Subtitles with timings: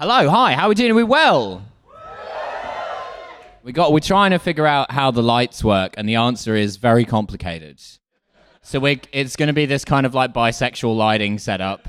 [0.00, 0.92] Hello, hi, how are we doing?
[0.92, 1.60] Are we well?
[3.64, 6.76] We got we're trying to figure out how the lights work, and the answer is
[6.76, 7.82] very complicated.
[8.62, 11.88] So we it's gonna be this kind of like bisexual lighting setup.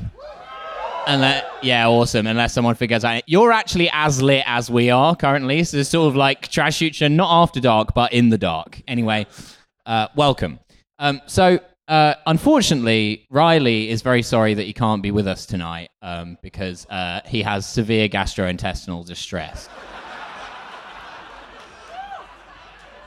[1.06, 2.26] That, yeah, awesome.
[2.26, 5.64] Unless someone figures out, you're actually as lit as we are currently.
[5.64, 8.82] So it's sort of like Trash Future, not after dark, but in the dark.
[8.88, 9.28] Anyway,
[9.86, 10.58] uh, welcome.
[10.98, 15.90] Um, so uh, unfortunately, Riley is very sorry that he can't be with us tonight
[16.04, 19.68] um, because uh, he has severe gastrointestinal distress.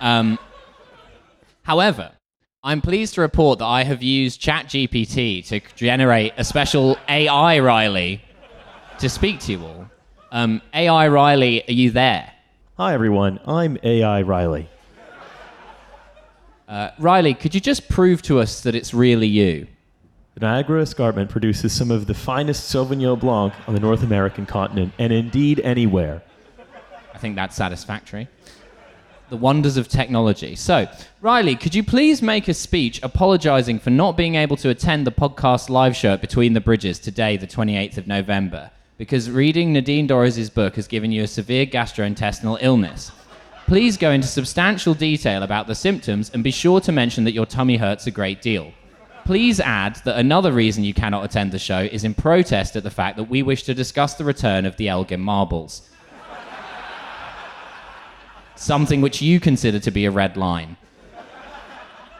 [0.03, 0.37] Um,
[1.63, 2.11] however,
[2.65, 8.21] I'm pleased to report that I have used ChatGPT to generate a special AI Riley
[8.99, 9.87] to speak to you all.
[10.33, 12.33] Um, AI Riley, are you there?
[12.79, 13.39] Hi, everyone.
[13.47, 14.69] I'm AI Riley.
[16.73, 19.67] Uh, Riley, could you just prove to us that it's really you?
[20.33, 24.95] The Niagara Escarpment produces some of the finest Sauvignon Blanc on the North American continent,
[24.99, 26.23] and indeed anywhere.
[27.13, 28.27] I think that's satisfactory.
[29.29, 30.55] The wonders of technology.
[30.57, 30.89] So,
[31.21, 35.13] Riley, could you please make a speech apologizing for not being able to attend the
[35.13, 38.71] podcast live show at Between the Bridges today, the 28th of November?
[38.97, 43.13] Because reading Nadine Dorries' book has given you a severe gastrointestinal illness.
[43.73, 47.47] Please go into substantial detail about the symptoms and be sure to mention that your
[47.47, 48.71] tummy hurts a great deal.
[49.25, 52.91] Please add that another reason you cannot attend the show is in protest at the
[52.91, 55.89] fact that we wish to discuss the return of the Elgin marbles
[58.57, 60.77] something which you consider to be a red line.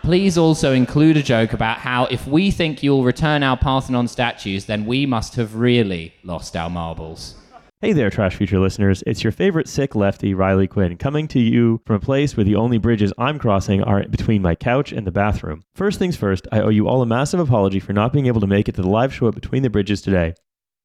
[0.01, 4.65] Please also include a joke about how if we think you'll return our Parthenon statues,
[4.65, 7.42] then we must have really lost our marbles.
[7.85, 9.03] Hey there, Trash Future listeners.
[9.09, 12.55] It's your favorite sick lefty, Riley Quinn, coming to you from a place where the
[12.55, 15.65] only bridges I'm crossing are between my couch and the bathroom.
[15.75, 18.47] First things first, I owe you all a massive apology for not being able to
[18.47, 20.35] make it to the live show at Between the Bridges today.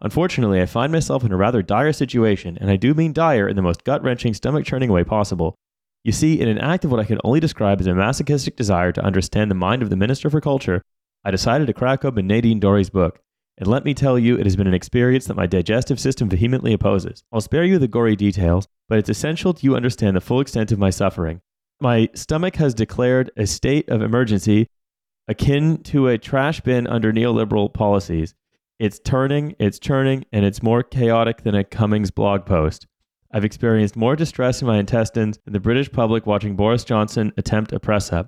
[0.01, 3.55] Unfortunately, I find myself in a rather dire situation, and I do mean dire in
[3.55, 5.53] the most gut wrenching, stomach churning way possible.
[6.03, 8.91] You see, in an act of what I can only describe as a masochistic desire
[8.93, 10.81] to understand the mind of the Minister for Culture,
[11.23, 13.19] I decided to crack open Nadine Dorries' book.
[13.57, 16.73] And let me tell you, it has been an experience that my digestive system vehemently
[16.73, 17.23] opposes.
[17.31, 20.77] I'll spare you the gory details, but it's essential you understand the full extent of
[20.77, 21.41] my suffering.
[21.81, 24.67] My stomach has declared a state of emergency
[25.27, 28.35] akin to a trash bin under neoliberal policies.
[28.79, 32.85] It's turning, it's churning, and it's more chaotic than a Cummings blog post.
[33.31, 37.73] I've experienced more distress in my intestines than the British public watching Boris Johnson attempt
[37.73, 38.27] a press up.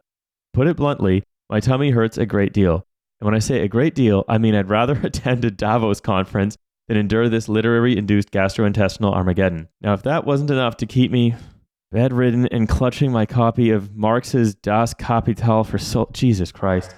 [0.54, 2.86] Put it bluntly, my tummy hurts a great deal.
[3.20, 6.58] And when I say a great deal, I mean I'd rather attend a Davos conference
[6.88, 9.68] than endure this literary induced gastrointestinal Armageddon.
[9.82, 11.36] Now, if that wasn't enough to keep me
[11.92, 15.80] bedridden and clutching my copy of Marx's Das Kapital for
[16.14, 16.96] Jesus Christ.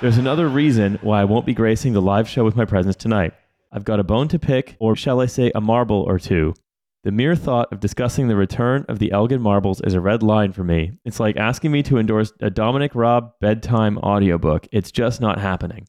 [0.00, 3.32] There's another reason why I won't be gracing the live show with my presence tonight.
[3.72, 6.54] I've got a bone to pick, or shall I say, a marble or two.
[7.06, 10.50] The mere thought of discussing the return of the Elgin marbles is a red line
[10.50, 10.98] for me.
[11.04, 14.66] It's like asking me to endorse a Dominic Raab bedtime audiobook.
[14.72, 15.86] It's just not happening.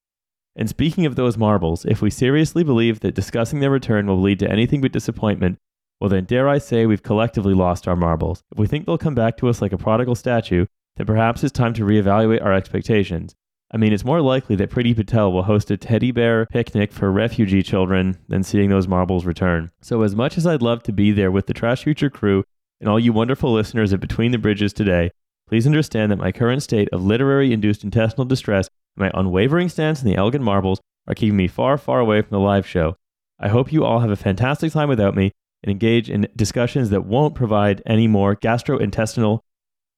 [0.55, 4.37] And speaking of those marbles, if we seriously believe that discussing their return will lead
[4.37, 5.57] to anything but disappointment,
[5.99, 8.43] well, then dare I say we've collectively lost our marbles.
[8.51, 10.67] If we think they'll come back to us like a prodigal statue,
[10.97, 13.35] then perhaps it's time to reevaluate our expectations.
[13.69, 17.11] I mean, it's more likely that Priti Patel will host a teddy bear picnic for
[17.11, 19.71] refugee children than seeing those marbles return.
[19.81, 22.45] So, as much as I'd love to be there with the Trash Future crew
[22.79, 25.11] and all you wonderful listeners at Between the Bridges today,
[25.49, 30.01] please understand that my current state of literary induced intestinal distress and my unwavering stance
[30.01, 32.95] in the Elgin marbles are keeping me far, far away from the live show.
[33.37, 37.05] I hope you all have a fantastic time without me and engage in discussions that
[37.05, 39.41] won't provide any more gastrointestinal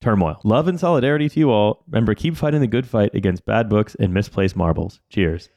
[0.02, 0.40] turmoil.
[0.44, 1.84] Love and solidarity to you all.
[1.88, 5.00] Remember, keep fighting the good fight against bad books and misplaced marbles.
[5.10, 5.50] Cheers.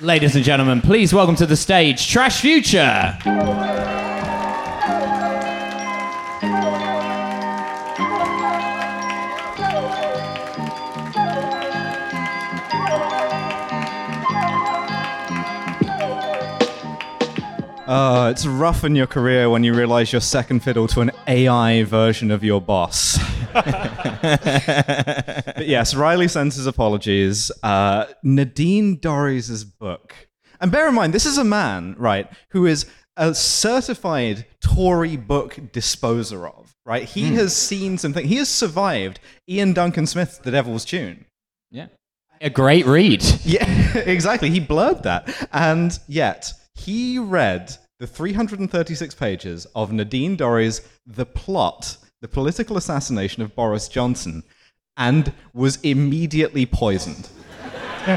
[0.00, 3.18] Ladies and gentlemen, please welcome to the stage Trash Future.
[17.90, 21.82] Uh, it's rough in your career when you realize you're second fiddle to an AI
[21.82, 23.18] version of your boss.
[23.52, 23.66] but
[25.66, 27.50] yes, Riley sends his apologies.
[27.64, 30.14] Uh, Nadine Dorries' book.
[30.60, 35.58] And bear in mind, this is a man, right, who is a certified Tory book
[35.72, 37.02] disposer of, right?
[37.02, 38.24] He has seen something.
[38.24, 39.18] He has survived
[39.50, 41.24] Iain Duncan Smith's The Devil's Tune.
[41.72, 41.88] Yeah.
[42.40, 43.24] A great read.
[43.44, 44.48] Yeah, exactly.
[44.48, 45.48] He blurred that.
[45.52, 53.42] And yet, he read the 336 pages of Nadine Dorries' The Plot, the political assassination
[53.42, 54.42] of Boris Johnson,
[54.96, 57.28] and was immediately poisoned.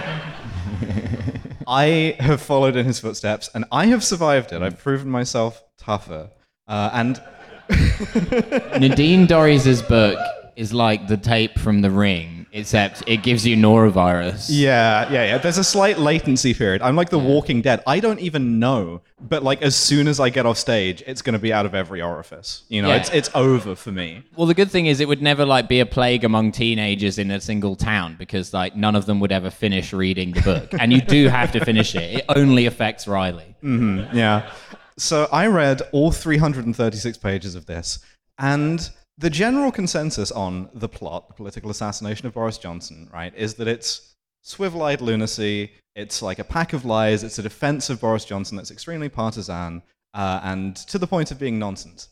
[1.68, 4.62] I have followed in his footsteps, and I have survived it.
[4.62, 6.30] I've proven myself tougher.
[6.68, 7.22] Uh, and
[8.80, 10.18] Nadine Dorries' book
[10.56, 14.48] is like the tape from The Ring, except it gives you norovirus.
[14.50, 15.38] yeah, yeah, yeah.
[15.40, 16.82] There's a slight latency period.
[16.82, 17.82] I'm like The Walking Dead.
[17.88, 21.34] I don't even know, but like as soon as I get off stage, it's going
[21.34, 22.64] to be out of every orifice.
[22.70, 22.96] You know, Yeah.
[22.98, 24.24] it's it's over for me.
[24.36, 27.32] Well, the good thing is it would never like be a plague among teenagers in
[27.32, 30.94] a single town because like none of them would ever finish reading the book, and
[30.94, 32.20] you do have to finish it.
[32.20, 33.56] It only affects Riley.
[33.64, 34.16] Mm-hmm.
[34.16, 34.50] Yeah.
[34.98, 37.98] So I read all 336 pages of this,
[38.38, 38.88] and
[39.18, 43.68] the general consensus on the plot, the political assassination of Boris Johnson, right, is that
[43.68, 48.26] it's swivel eyed lunacy, it's like a pack of lies, it's a defense of Boris
[48.26, 49.82] Johnson that's extremely partisan
[50.14, 52.10] uh, and to the point of being nonsense.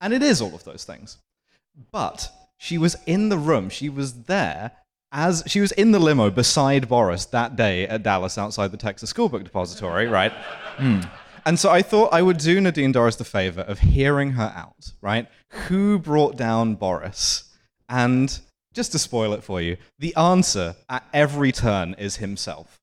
[0.00, 1.18] And it is all of those things.
[1.90, 4.72] But she was in the room, she was there.
[5.16, 9.10] As she was in the limo beside Boris that day at Dallas outside the Texas
[9.10, 10.32] School Book Depository, right?
[11.46, 14.92] And so I thought I would do Nadine Dorries the favor of hearing her out,
[15.02, 15.28] right?
[15.68, 17.52] Who brought down Boris?
[17.88, 18.38] And
[18.72, 22.80] just to spoil it for you, the answer at every turn is himself.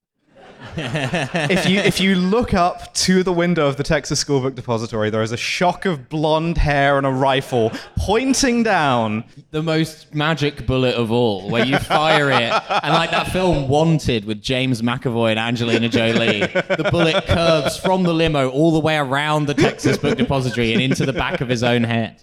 [0.78, 5.10] If you if you look up to the window of the Texas School Book Depository,
[5.10, 9.24] there is a shock of blonde hair and a rifle pointing down.
[9.52, 12.52] The most magic bullet of all, where you fire it,
[12.84, 18.04] and like that film Wanted with James McAvoy and Angelina Jolie, the bullet curves from
[18.04, 21.50] the limo all the way around the Texas Book Depository and into the back of
[21.50, 22.22] his own head.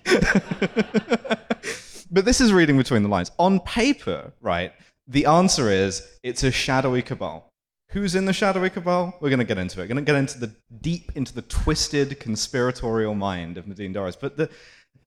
[2.10, 3.30] But this is reading between the lines.
[3.38, 4.72] On paper, right,
[5.06, 7.47] the answer is it's a shadowy cabal.
[7.92, 9.16] Who's in the shadowy cabal?
[9.20, 9.84] We're going to get into it.
[9.84, 14.18] We're going to get into the deep into the twisted conspiratorial mind of Nadine Dorries.
[14.20, 14.50] But the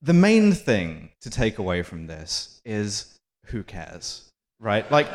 [0.00, 4.90] the main thing to take away from this is who cares, right?
[4.90, 5.06] Like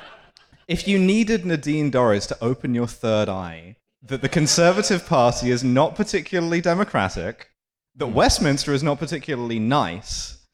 [0.68, 5.64] if you needed Nadine Dorries to open your third eye, that the Conservative Party is
[5.64, 7.50] not particularly democratic,
[7.96, 8.14] that hmm.
[8.14, 10.46] Westminster is not particularly nice,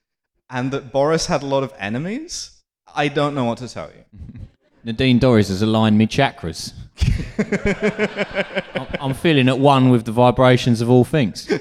[0.48, 2.62] and that Boris had a lot of enemies,
[2.94, 4.38] I don't know what to tell you.
[4.84, 6.72] Nadine Dorries has aligned me chakras.
[8.76, 11.50] I'm- I'm feeling at one with the vibrations of all things.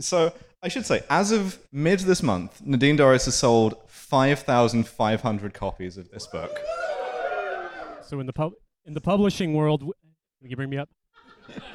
[0.00, 5.96] So I should say, as of mid this month, Nadine Dorries has sold 5,500 copies
[5.96, 6.58] of this book.
[8.02, 8.54] So in the pub
[8.86, 9.92] in the publishing world, w-
[10.40, 10.88] can you bring me up?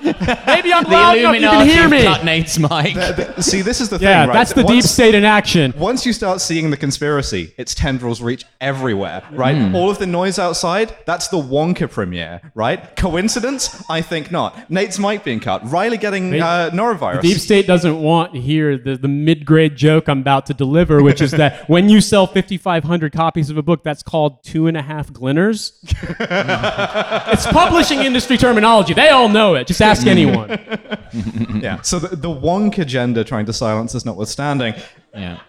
[0.02, 2.04] Maybe I'm The loud enough you can Illuminati hear me.
[2.04, 3.44] cut Nate's mic.
[3.44, 4.34] See, this is the Yeah, thing, right?
[4.34, 5.74] that's the deep Once- state in action.
[5.78, 9.58] Once you start seeing the conspiracy, its tendrils reach everywhere, right?
[9.58, 9.76] Hmm.
[9.76, 12.96] All of the noise outside, that's the Wonka premiere, right?
[12.96, 13.84] Coincidence?
[13.90, 14.70] I think not.
[14.72, 15.70] Nate's mic being cut.
[15.70, 17.22] Riley getting Nate- uh, norovirus.
[17.22, 21.04] Deep state doesn't want to hear the, the mid grade joke I'm about to deliver,
[21.04, 24.78] which is that when you sell 5,500 copies of a book, that's called two and
[24.78, 25.74] a half glinners.
[25.84, 28.94] it's publishing industry terminology.
[28.94, 29.59] They all know it.
[29.68, 30.50] Just ask anyone.
[31.62, 31.82] yeah.
[31.82, 34.74] So the, the Wonk agenda trying to silence us notwithstanding,
[35.14, 35.40] Yeah.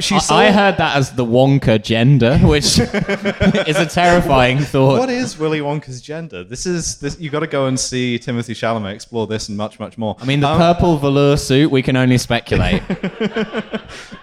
[0.00, 0.40] she I, sold...
[0.40, 2.78] I heard that as the Wonka gender, which
[3.68, 4.98] is a terrifying thought.
[4.98, 6.44] What is Willy Wonka's gender?
[6.44, 7.18] This is this.
[7.20, 10.16] You got to go and see Timothée Chalamet explore this and much, much more.
[10.20, 12.82] I mean, the Um, purple velour suit, we can only speculate.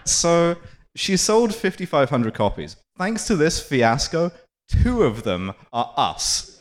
[0.06, 0.56] So
[0.95, 2.75] she sold 5,500 copies.
[2.98, 4.31] Thanks to this fiasco,
[4.83, 6.57] two of them are us.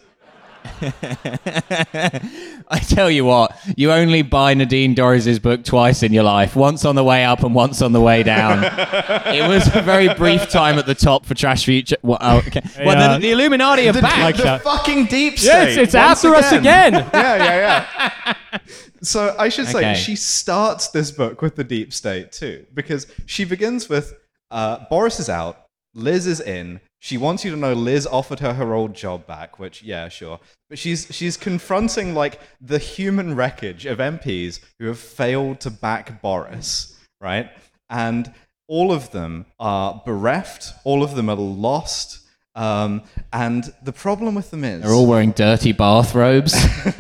[2.69, 6.85] I tell you what, you only buy Nadine Dorries' book twice in your life, once
[6.85, 8.65] on the way up and once on the way down.
[9.35, 11.97] it was a very brief time at the top for Trash Future.
[12.03, 12.63] Well, oh, okay.
[12.85, 14.19] well the, the Illuminati are The, back.
[14.19, 14.63] Like the that.
[14.63, 15.49] fucking deep state.
[15.49, 16.93] Yeah, it's, it's once after us again.
[17.15, 18.59] yeah, yeah, yeah.
[19.03, 19.95] So I should say Okay.
[19.95, 24.15] she starts this book with the deep state too, because she begins with
[24.51, 26.81] uh, Boris is out, Liz is in.
[27.01, 30.41] She wants you to know Liz offered her her old job back, which yeah, sure.
[30.69, 36.21] But she's she's confronting like the human wreckage of MPs who have failed to back
[36.21, 37.51] Boris, right?
[37.89, 38.33] And
[38.67, 40.73] all of them are bereft.
[40.85, 42.21] All of them are lost.
[42.55, 43.03] Um,
[43.33, 46.53] and the problem with them is They're all wearing dirty bathrobes.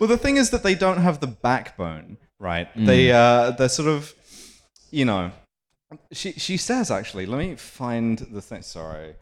[0.00, 2.68] well, the thing is that they don't have the backbone, right?
[2.68, 2.86] Hmm.
[2.86, 4.14] They uh, they're sort of,
[4.90, 5.30] you know,
[6.12, 7.26] she she says actually.
[7.26, 8.62] Let me find the thing.
[8.62, 9.14] Sorry.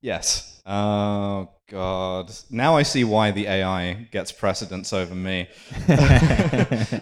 [0.00, 0.60] Yes.
[0.66, 2.32] Oh God.
[2.50, 5.48] Now I see why the AI gets precedence over me.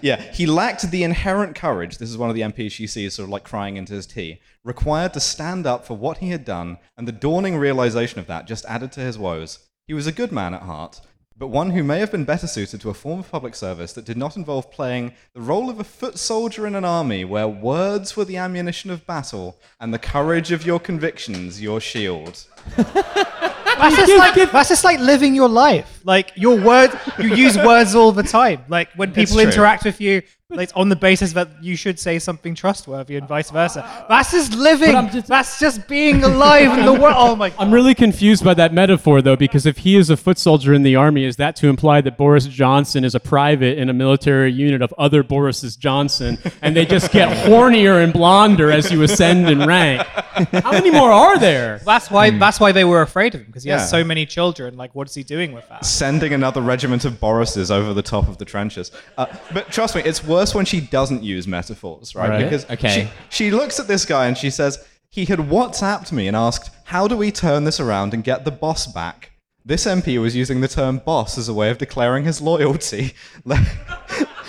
[0.03, 1.99] yeah, he lacked the inherent courage.
[1.99, 4.41] This is one of the MPs she sees sort of like crying into his tea,
[4.65, 8.47] required to stand up for what he had done, and the dawning realization of that
[8.47, 9.67] just added to his woes.
[9.87, 11.01] He was a good man at heart,
[11.41, 14.05] but one who may have been better suited to a form of public service that
[14.05, 18.15] did not involve playing the role of a foot soldier in an army where words
[18.15, 22.45] were the ammunition of battle and the courage of your convictions your shield.
[22.77, 26.01] That's just like that's just like living your life.
[26.05, 28.65] Like your word, you use words all the time.
[28.69, 29.45] Like when people true.
[29.45, 33.51] interact with you, like on the basis that you should say something trustworthy and vice
[33.51, 33.89] versa.
[34.09, 34.93] That's just living.
[35.11, 37.15] Just- that's just being alive in the world.
[37.17, 37.51] Oh my!
[37.51, 37.59] God.
[37.59, 40.83] I'm really confused by that metaphor, though, because if he is a foot soldier in
[40.83, 44.53] the army, is that to imply that Boris Johnson is a private in a military
[44.53, 49.49] unit of other Borises Johnson, and they just get hornier and blonder as you ascend
[49.49, 50.03] in rank?
[50.03, 51.81] How many more are there?
[51.85, 52.31] That's why.
[52.31, 52.39] Hmm.
[52.39, 53.79] That's why they were afraid of him because he Yeah.
[53.79, 54.77] has so many children.
[54.77, 55.85] Like, what is he doing with that?
[55.85, 58.91] Sending another regiment of Borises over the top of the trenches.
[59.19, 62.31] Uh, but trust me, it's worse when she doesn't use metaphors, right?
[62.31, 62.43] Right.
[62.45, 63.11] Because Okay.
[63.31, 66.71] she, she looks at this guy and she says, he had WhatsApped me and asked,
[66.85, 69.33] how do we turn this around and get the boss back?
[69.65, 73.13] This MP was using the term boss as a way of declaring his loyalty,
[73.45, 73.59] le-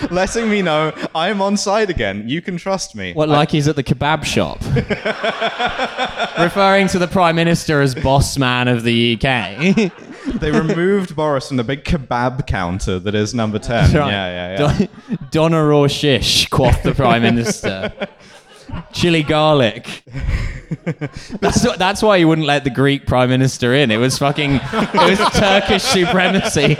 [0.11, 2.27] letting me know I'm on side again.
[2.27, 3.13] You can trust me.
[3.13, 4.59] What, like he's at the kebab shop?
[6.39, 9.91] Referring to the Prime Minister as boss man of the UK.
[10.35, 13.85] They removed Boris from the big kebab counter that is number 10.
[13.85, 13.93] Right.
[13.93, 14.87] Yeah, yeah, yeah.
[15.17, 17.91] Don- doner or shish, quoth the Prime Minister.
[18.93, 20.03] Chili garlic.
[21.41, 23.89] That's, what- that's why you wouldn't let the Greek Prime Minister in.
[23.89, 26.77] It was fucking, it was Turkish supremacy.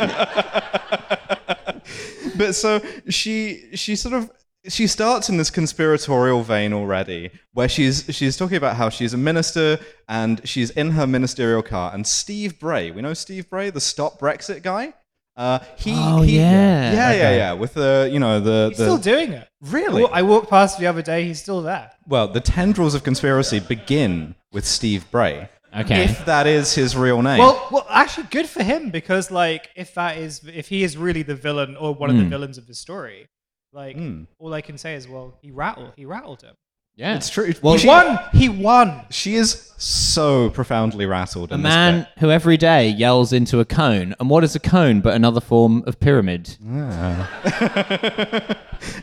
[2.42, 4.32] But so she she sort of
[4.68, 9.18] she starts in this conspiratorial vein already where she's she's talking about how she's a
[9.18, 13.82] minister and she's in her ministerial car and Steve Bray we know Steve Bray the
[13.82, 14.94] stop Brexit guy
[15.38, 16.94] uh he Oh, he, yeah.
[16.94, 19.48] yeah yeah yeah with the you know the He's the still doing it.
[19.62, 20.06] Really?
[20.12, 21.24] I walked past the other day.
[21.26, 21.92] He's still there.
[22.08, 26.04] well the tendrils of conspiracy begin with Steve Bray Okay.
[26.04, 29.94] if that is his real name Well, well, actually, good for him because, like, if
[29.94, 32.76] that is, if he is really the villain or one of the villains of the
[32.76, 33.28] story,
[33.72, 34.24] like, Hmm.
[34.38, 36.56] all I can say is, well, he rattled, he rattled him.
[37.02, 37.16] Yeah.
[37.16, 38.20] it's true Well, He won.
[38.32, 39.02] He won.
[39.10, 42.08] she is so profoundly rattled A in this man bit.
[42.20, 44.14] who every day yells into a cone.
[44.20, 46.56] And what is a cone but another form of pyramid?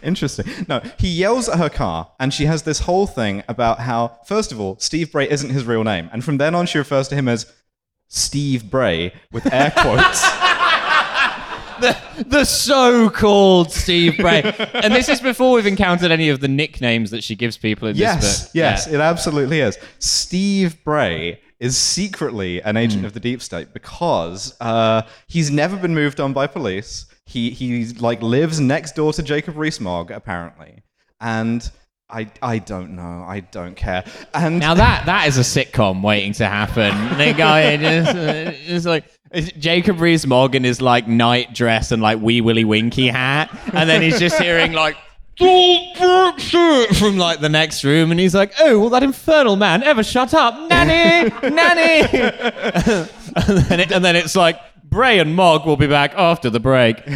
[0.03, 0.47] Interesting.
[0.69, 4.53] No, he yells at her car, and she has this whole thing about how, first
[4.53, 7.15] of all, Steve Bray isn't his real name, and from then on, she refers to
[7.17, 7.53] him as
[8.09, 10.25] Steve Bray with air quotes.
[11.81, 14.43] The so-called Steve Bray.
[14.75, 17.97] and this is before we've encountered any of the nicknames that she gives people in
[17.97, 18.51] yes, this book.
[18.55, 18.95] yes, Yeah.
[18.97, 19.79] it absolutely is.
[19.99, 25.95] Steve Bray is secretly an agent of the deep state because uh, he's never been
[25.95, 27.07] moved on by police.
[27.27, 30.83] He he like lives next door to Jacob Rees-Mogg apparently,
[31.21, 31.69] and.
[32.11, 33.23] I, I don't know.
[33.29, 34.03] I don't care.
[34.33, 36.91] And Now that that is a sitcom waiting to happen.
[37.19, 39.18] The guy just, uh, just like it's
[39.59, 44.03] Jacob Rees-Mogg in his like night dress and like wee willy winky hat, and then
[44.03, 44.97] he's just hearing like.
[46.99, 50.35] From like the next room, and he's like, "Oh, will that infernal man ever shut
[50.35, 52.09] up, nanny, nanny?"
[53.37, 54.59] and, then it, and then it's like,
[54.91, 57.03] Bray and Mogg will be back after the break.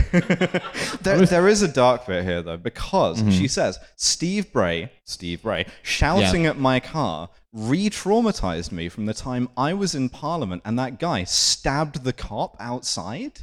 [1.03, 3.31] There, there is a dark bit here, though, because mm-hmm.
[3.31, 9.49] she says Steve Bray, Steve Bray, shouting at my car re-traumatized me from the time
[9.57, 13.41] I was in Parliament and that guy stabbed the cop outside.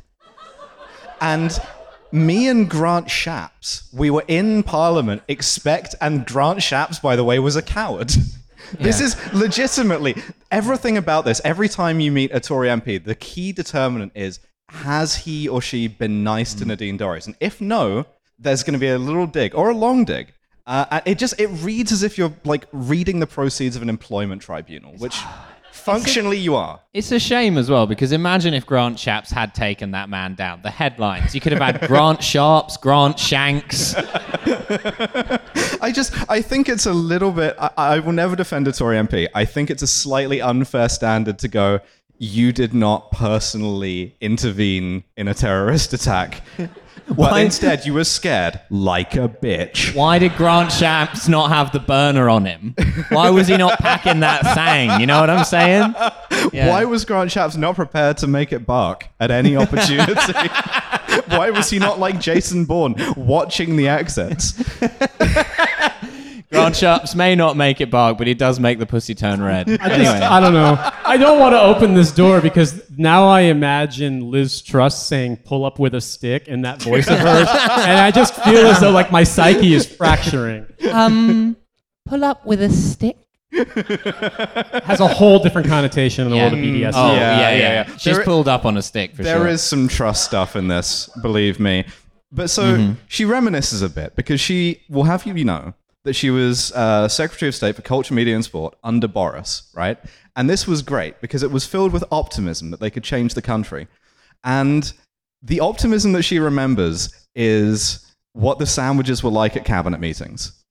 [1.22, 1.60] And
[2.12, 5.22] me and Grant Shapps, we were in Parliament.
[5.28, 8.12] Expect and Grant Shapps, by the way, was a coward.
[8.80, 10.16] This is legitimately
[10.52, 11.42] everything about this.
[11.44, 15.88] Every time you meet a Tory MP, the key determinant is has he or she
[15.88, 17.26] been nice to Nadine Dorries?
[17.26, 18.06] And if no,
[18.38, 20.32] there's going to be a little dig or a long dig.
[20.66, 23.90] Uh, and it just it reads as if you're like reading the proceeds of an
[23.90, 25.20] employment tribunal, which
[25.72, 26.80] functionally you are.
[26.94, 30.62] It's a shame as well because imagine if Grant Shapps had taken that man down.
[30.62, 33.96] The headlines you could have had Grant Sharps, Grant Shanks.
[35.82, 37.56] I just I think it's a little bit.
[37.60, 39.28] I, I will never defend a Tory MP.
[39.34, 41.80] I think it's a slightly unfair standard to go.
[42.22, 48.60] You did not personally intervene in a terrorist attack, but Why- instead you were scared
[48.70, 49.96] like a bitch.
[49.96, 52.76] Why did Grant Shapps not have the burner on him?
[53.08, 55.00] Why was he not packing that thing?
[55.00, 55.96] You know what I'm saying?
[56.54, 56.70] Yeah.
[56.70, 60.14] Why was Grant Shapps not prepared to make it bark at any opportunity?
[61.28, 64.54] Why was he not like Jason Bourne watching the exits?
[66.52, 69.70] Grant Shapps may not make it bark, but he does make the pussy turn red.
[69.70, 70.10] I just, Anyway.
[70.26, 70.92] I don't know.
[71.06, 75.64] I don't want to open this door because now I imagine Liz Truss saying "pull
[75.64, 78.90] up with a stick" in that voice of hers, and I just feel as though
[78.92, 80.66] like my psyche is fracturing.
[80.92, 81.56] Um,
[82.06, 83.18] pull up with a stick.
[83.52, 86.92] Has a whole different connotation in the world of BDSM.
[86.96, 87.58] Oh, Yeah, yeah, yeah.
[87.58, 87.98] yeah, yeah.
[87.98, 89.48] She's There- pulled up on a stick for There sure.
[89.48, 91.86] is some trust stuff in this, believe me.
[92.32, 96.30] But so she reminisces a bit because she will have you, you know, that she
[96.30, 99.98] was uh, Secretary of State for Culture, Media, and Sport under Boris, right?
[100.36, 103.42] And this was great because it was filled with optimism that they could change the
[103.42, 103.88] country.
[104.44, 104.92] And
[105.42, 110.64] the optimism that she remembers is what the sandwiches were like at cabinet meetings.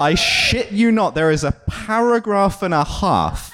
[0.00, 3.49] I shit you not, there is a paragraph and a half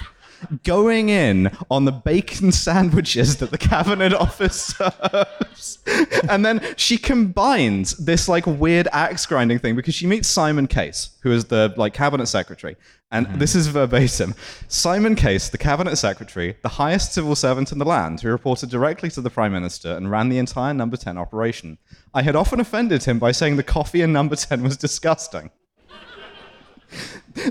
[0.64, 5.78] going in on the bacon sandwiches that the cabinet office serves.
[6.28, 11.10] and then she combines this like weird axe grinding thing because she meets Simon Case,
[11.22, 12.76] who is the like cabinet secretary.
[13.12, 13.38] And mm-hmm.
[13.38, 14.34] this is verbatim.
[14.66, 19.10] Simon Case, the cabinet secretary, the highest civil servant in the land, who reported directly
[19.10, 21.78] to the prime minister and ran the entire number 10 operation.
[22.12, 25.50] I had often offended him by saying the coffee in number 10 was disgusting.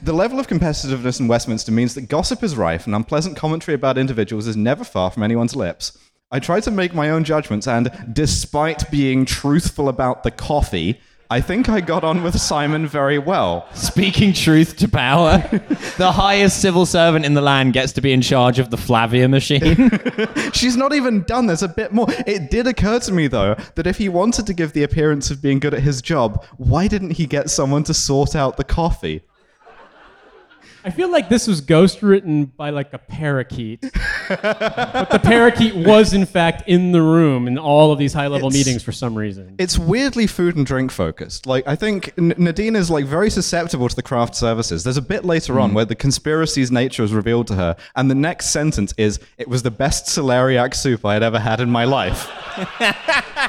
[0.01, 3.97] The level of competitiveness in Westminster means that gossip is rife and unpleasant commentary about
[3.97, 5.97] individuals is never far from anyone's lips.
[6.31, 10.99] I try to make my own judgments, and despite being truthful about the coffee,
[11.29, 13.67] I think I got on with Simon very well.
[13.73, 15.37] Speaking truth to power,
[15.97, 19.27] the highest civil servant in the land gets to be in charge of the Flavia
[19.27, 19.89] machine.
[20.53, 21.47] She's not even done.
[21.47, 22.05] There's a bit more.
[22.27, 25.41] It did occur to me, though, that if he wanted to give the appearance of
[25.41, 29.23] being good at his job, why didn't he get someone to sort out the coffee?
[30.85, 33.81] I feel like this was ghost written by like a parakeet.
[34.29, 38.49] but the parakeet was in fact in the room in all of these high level
[38.49, 39.55] It's- meetings for some reason.
[39.57, 41.47] It's weirdly food and drink focused.
[41.47, 44.83] Like I think N- Nadine is like very susceptible to the craft services.
[44.83, 45.75] There's a bit later on hmm.
[45.75, 49.63] where the conspiracy's nature is revealed to her, and the next sentence is, "It was
[49.63, 52.29] the best celeriac soup I had ever had in my life."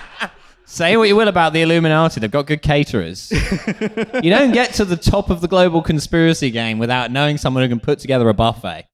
[0.76, 3.32] Say what you will about the Illuminati, they've got good caterers.
[4.22, 7.68] you don't get to the top of the global conspiracy game without knowing someone who
[7.70, 8.86] can put together a buffet.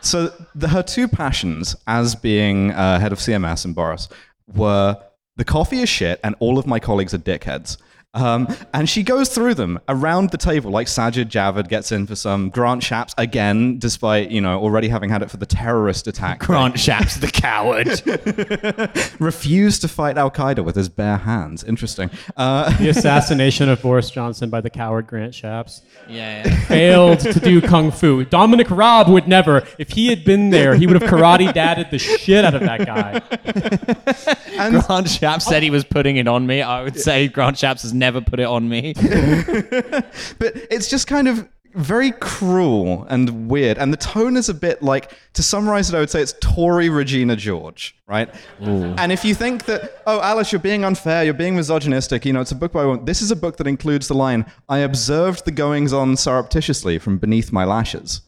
[0.00, 4.08] So the, her two passions as being uh, head of CMS and Boris
[4.46, 4.96] were
[5.36, 7.76] the coffee is shit and all of my colleagues are dickheads.
[8.14, 12.16] Um, and she goes through them around the table, like Sajid Javid gets in for
[12.16, 12.48] some.
[12.48, 16.40] Grant Shapps, again, despite, you know, already having had it for the terrorist attack.
[16.40, 19.20] Grant Shapps, the coward.
[19.20, 21.62] refused to fight Al Qaeda with his bare hands.
[21.62, 22.10] Interesting.
[22.36, 25.82] Uh, the assassination of Boris Johnson by the coward Grant Shapps.
[26.08, 26.60] yeah, yeah.
[26.64, 28.24] Failed to do kung fu.
[28.24, 29.66] Dominic Raab would never.
[29.78, 32.86] If he had been there, he would have karate dadded the shit out of that
[32.86, 33.20] guy.
[34.70, 36.62] Grant Shapps said he was putting it on me.
[36.62, 38.94] I would say Grant Shapps has never put it on me.
[40.38, 43.78] but it's just kind of very cruel and weird.
[43.78, 46.88] And the tone is a bit like, to summarize it, I would say it's Tory
[46.88, 48.28] Regina George, right?
[48.98, 52.40] And if you think that, oh, Alice, you're being unfair, you're being misogynistic, you know,
[52.40, 53.04] it's a book by one.
[53.04, 57.18] This is a book that includes the line, I observed the goings on surreptitiously from
[57.18, 58.22] beneath my lashes.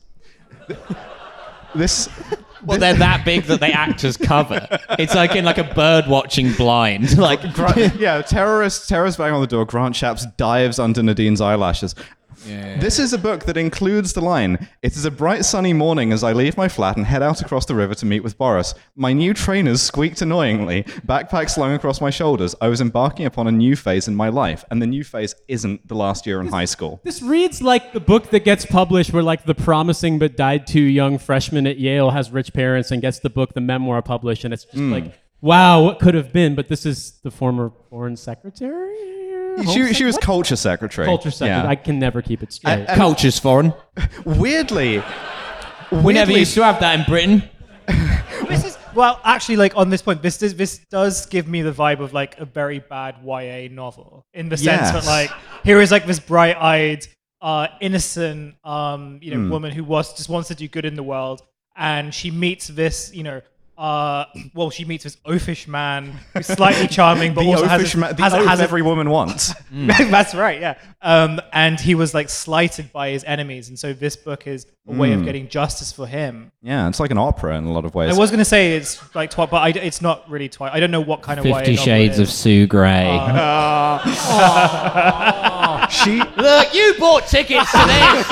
[1.75, 2.09] this.
[2.65, 4.67] Well, they're that big that they act as cover.
[4.99, 7.11] It's like in like a bird watching blind.
[7.21, 7.43] Like
[7.99, 9.67] yeah, terrorist, terrorist bang on the door.
[9.67, 11.95] Grant Shapps dives under Nadine's eyelashes.
[12.45, 16.25] This is a book that includes the line It is a bright sunny morning as
[16.25, 18.75] I leave my flat and head out across the river to meet with Boris.
[18.97, 22.55] My new trainers squeaked annoyingly, backpack slung across my shoulders.
[22.61, 25.87] I was embarking upon a new phase in my life, and the new phase isn't
[25.87, 27.01] the last year in high school.
[27.05, 30.81] This reads like the book that gets published where like the promising but died too
[30.81, 34.55] young freshman at Yale has rich parents and gets the book, the memoir published, and
[34.55, 34.93] it's just hmm.
[34.93, 36.55] like, wow, what could have been?
[36.55, 38.97] But this is the former foreign secretary?
[39.73, 41.07] She, she was culture secretary.
[41.07, 41.65] culture secretary.
[41.65, 41.69] Yeah.
[41.69, 42.87] I can never keep it straight.
[42.89, 43.75] culture's foreign.
[44.25, 45.03] weirdly,
[45.91, 47.43] We never weirdly- used to have that in Britain.
[48.49, 51.71] This is well, actually, like on this point, this does this does give me the
[51.73, 54.93] vibe of like a very bad YA novel in the sense Yes.
[54.93, 55.31] that like
[55.63, 57.07] here is like this bright-eyed,
[57.43, 59.51] uh, innocent, um, you know, Hmm.
[59.51, 61.43] woman who was just wants to do good in the world,
[61.77, 63.41] and she meets this, you know.
[63.81, 67.95] Uh, well, she meets this oafish man who's slightly charming, but the also has, oafish
[67.95, 69.55] a, ma- the has, a- oath has a- every woman wants.
[69.73, 70.75] That's right, yeah.
[71.01, 74.93] Um, and he was like slighted by his enemies, and so this book is a
[74.93, 75.21] way Hmm.
[75.21, 76.53] of getting justice for him.
[76.61, 78.15] yeah, it's like an opera in a lot of ways.
[78.15, 80.77] I was going to say it's like Twilight, but I, it's not really Twilight.
[80.77, 82.35] I don't know what kind of Fifty YA novel Shades of is.
[82.35, 83.09] Sue Gray.
[85.91, 88.29] she Look, you bought tickets to this.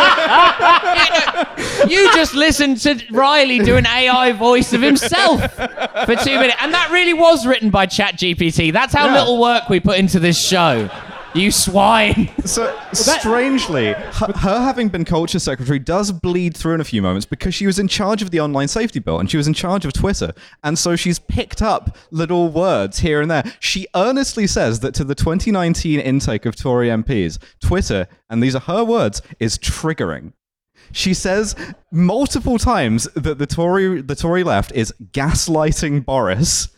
[0.99, 6.38] you, know, you just listened to Riley do an AI voice of himself for two
[6.38, 8.73] minutes, and that really was written by ChatGPT.
[8.73, 9.18] That's how Yeah.
[9.18, 10.88] little work we put into this show.
[11.35, 12.31] You swine.
[12.45, 17.27] So strangely, her, her having been culture secretary does bleed through in a few moments
[17.27, 19.85] because she was in charge of the online safety bill and she was in charge
[19.85, 20.33] of Twitter,
[20.64, 23.45] and so she's picked up little words here and there.
[23.61, 28.61] She earnestly says that to the 2019 intake of Tory MPs, Twitter, and these are
[28.61, 30.33] her words, is triggering.
[30.93, 31.55] She says
[31.93, 36.69] multiple times that the Tory the Tory left is gaslighting Boris.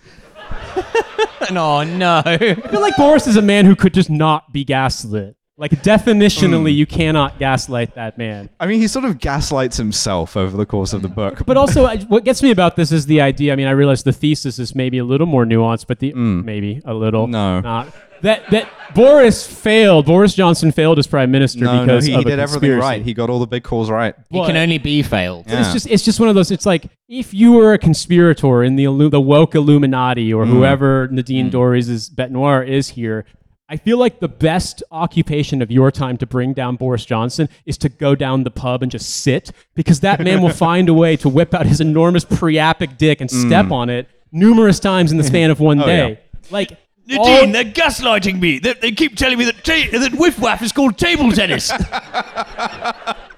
[1.51, 2.23] Oh no.
[2.25, 5.37] I feel like Boris is a man who could just not be gaslit.
[5.57, 8.49] Like definitionally, you cannot gaslight that man.
[8.59, 11.43] I mean, he sort of gaslights himself over the course of the book.
[11.45, 13.53] But also, I- what gets me about this is the idea.
[13.53, 16.81] I mean, I realize the thesis is maybe a little more nuanced, but the maybe
[16.87, 17.31] a little Mm.
[17.33, 17.61] No.
[17.61, 17.93] not
[18.23, 20.07] that that Boris failed.
[20.07, 22.61] Boris Johnson failed as prime minister no, no, because he, of he a did everything
[22.71, 22.81] conspiracy.
[22.81, 23.03] right.
[23.03, 24.15] He got all the big calls right.
[24.31, 25.47] He can only be failed.
[25.49, 25.61] Yeah.
[25.61, 26.51] It's just it's just one of those.
[26.51, 30.37] It's like if you were a conspirator in the illu- the woke Illuminati Mm.
[30.37, 33.25] or whoever Nadine Dorries' bête noire is here.
[33.73, 37.79] I feel like the best occupation of your time to bring down Boris Johnson is
[37.79, 41.17] to go down the pub and just sit because that man will find a way
[41.19, 45.23] to whip out his enormous priapic dick and step on it numerous times in the
[45.25, 46.09] span of one Oh, day.
[46.11, 46.17] yeah.
[46.51, 48.59] Like Nadine, all- they're gaslighting me.
[48.59, 51.73] They, they keep telling me that, ta- that whiff waff is called table tennis.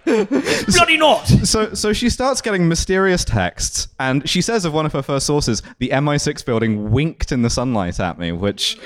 [0.04, 1.24] Bloody not.
[1.26, 5.26] So, so she starts getting mysterious texts, and she says of one of her first
[5.26, 8.78] sources, the MI6 building winked in the sunlight at me, which.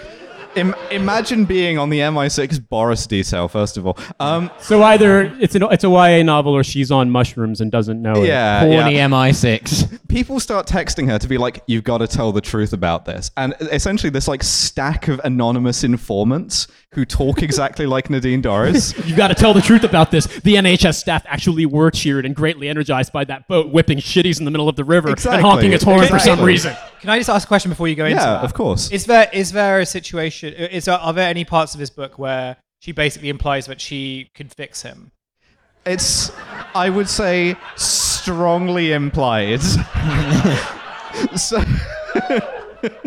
[0.56, 3.98] Im- imagine being on the MI6 Boris detail, first of all.
[4.18, 8.00] Um, so either it's an it's a YA novel or she's on mushrooms and doesn't
[8.00, 8.28] know it.
[8.28, 9.06] yeah, Horny yeah.
[9.08, 10.08] MI6.
[10.08, 13.30] people start texting her to be like, "You've got to tell the truth about this,"
[13.36, 18.96] and essentially, this like stack of anonymous informants who talk exactly like Nadine Dorries.
[19.06, 20.26] You've got to tell the truth about this.
[20.26, 24.46] The NHS staff actually were cheered and greatly energized by that boat whipping shitties in
[24.46, 25.36] the middle of the river Exactly.
[25.38, 26.46] and honking its horn for some Exactly.
[26.46, 26.76] reason.
[27.06, 28.42] Can I just ask a question before you go into yeah, that?
[28.42, 28.90] of course.
[28.90, 30.52] Is there is there a situation?
[30.54, 34.28] Is there, are there any parts of this book where she basically implies that she
[34.34, 35.12] can fix him?
[35.84, 36.32] It's,
[36.74, 39.62] I would say, strongly implied.
[41.36, 41.62] so,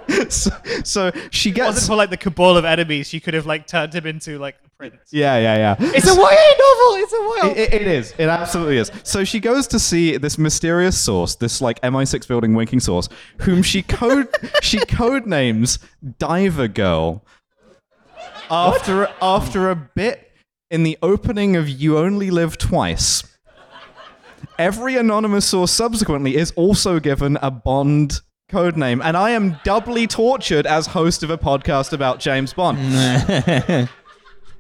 [0.30, 0.52] so,
[0.86, 3.10] so she It wasn't for like the cabal of enemies.
[3.10, 4.96] She could have like turned him into like prince.
[5.12, 5.76] Yeah, yeah, yeah.
[5.80, 6.96] It's a YA novel.
[6.96, 7.64] It's a YA.
[7.64, 8.14] It, it- is.
[8.18, 8.92] It absolutely is.
[9.04, 13.10] So she goes to see this mysterious source, this like MI6 building winking source,
[13.42, 14.28] whom she code
[14.62, 15.80] she code names
[16.18, 17.24] Diver Girl.
[18.50, 20.32] After after a bit
[20.72, 23.24] in the opening of You Only Live Twice.
[24.58, 30.08] Every anonymous source subsequently is also given a Bond code name, and I am doubly
[30.08, 32.80] tortured as host of a podcast about James Bond.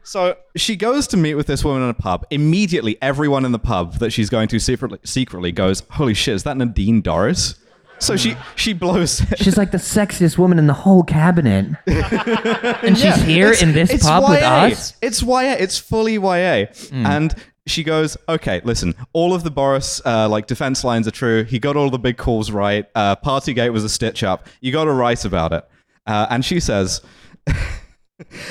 [0.09, 2.25] So she goes to meet with this woman in a pub.
[2.31, 6.41] Immediately, everyone in the pub that she's going to secretly, secretly goes, "Holy shit, is
[6.45, 7.59] that Nadine Dorries?"
[7.99, 9.21] So she she blows.
[9.37, 11.75] She's like the sexiest woman in the whole cabinet.
[11.85, 14.93] and she's Yeah, here in this pub with us.
[14.99, 15.57] It's YA.
[15.59, 16.65] It's fully YA.
[16.91, 17.35] And
[17.67, 18.95] she goes, "Okay, listen.
[19.13, 21.43] All of the Boris uh, like defense lines are true.
[21.43, 22.87] He got all the big calls right.
[22.95, 24.47] Uh, Partygate was a stitch up.
[24.59, 25.69] You got to write about it."
[26.07, 27.01] Uh, and she says.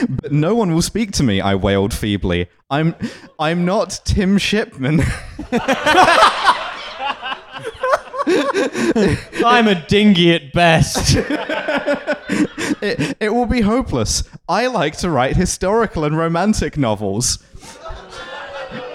[0.09, 2.49] But no one will speak to me, I wailed feebly.
[2.71, 2.95] I'm
[3.39, 5.03] I'm not Tim Shipman.
[9.45, 11.17] I'm a dinghy at best.
[12.83, 14.25] it, it will be hopeless.
[14.49, 17.39] I like to write historical and romantic novels.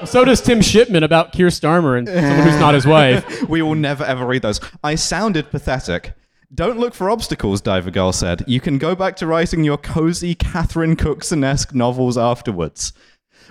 [0.05, 3.23] So does Tim Shipman about Keir Starmer and someone who's not his wife.
[3.49, 4.59] We will never ever read those.
[4.83, 6.13] I sounded pathetic.
[6.53, 8.43] Don't look for obstacles, Diver Girl said.
[8.47, 12.93] You can go back to writing your cozy Catherine Cookson-esque novels afterwards.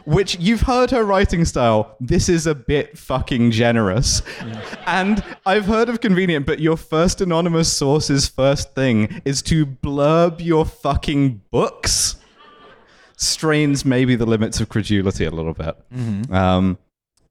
[0.04, 1.96] Which you've heard her writing style.
[2.00, 4.22] This is a bit fucking generous.
[4.86, 10.44] And I've heard of convenient, but your first anonymous source's first thing is to blurb
[10.44, 12.16] your fucking books.
[13.16, 15.76] Strains maybe the limits of credulity a little bit.
[16.32, 16.78] Um,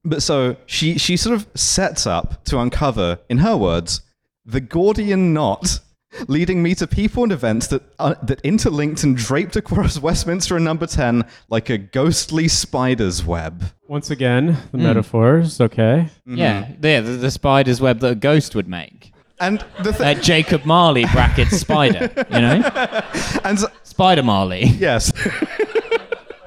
[0.04, 4.00] but so she she sort of sets up to uncover, in her words,
[4.44, 5.80] the Gordian knot
[6.28, 10.64] leading me to people and events that uh, that interlinked and draped across Westminster and
[10.64, 13.64] Number Ten like a ghostly spider's web.
[13.88, 16.08] Once again, the metaphors, okay.
[16.26, 19.12] Yeah, yeah, the, the spider's web that a ghost would make.
[19.40, 22.62] And the thing, Like Jacob Marley brackets spider, you know?
[23.44, 24.64] and so, Spider Marley.
[24.66, 25.12] yes.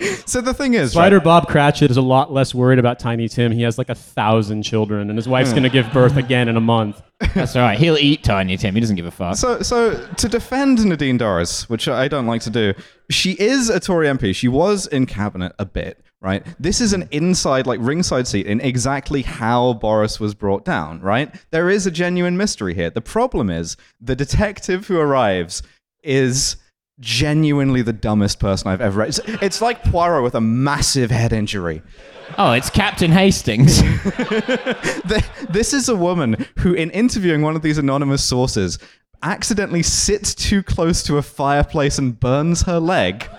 [0.26, 3.28] so the thing is, Spider right, Bob Cratchit is a lot less worried about Tiny
[3.28, 3.52] Tim.
[3.52, 6.58] He has like a thousand children, and his wife's going to give birth again in
[6.58, 7.02] a month.
[7.34, 7.78] That's all right.
[7.78, 8.76] He'll eat Tiny Tim.
[8.76, 9.36] He doesn't give a fuck.
[9.38, 12.74] So, so to defend Nadine Dorries, which I don't like to do,
[13.10, 14.36] she is a Tory MP.
[14.36, 16.46] She was in cabinet a bit, right?
[16.60, 21.34] This is an inside, like ringside seat in exactly how Boris was brought down, right?
[21.52, 22.90] There is a genuine mystery here.
[22.90, 25.64] The problem is the detective who arrives
[26.04, 26.58] is
[27.00, 29.10] genuinely the dumbest person I've ever read.
[29.10, 31.82] It's, it's like Poirot with a massive head injury.
[32.38, 33.82] Oh, it's Captain Hastings.
[35.06, 38.80] The- this is a woman who, in interviewing one of these anonymous sources,
[39.22, 43.30] accidentally sits too close to a fireplace and burns her leg.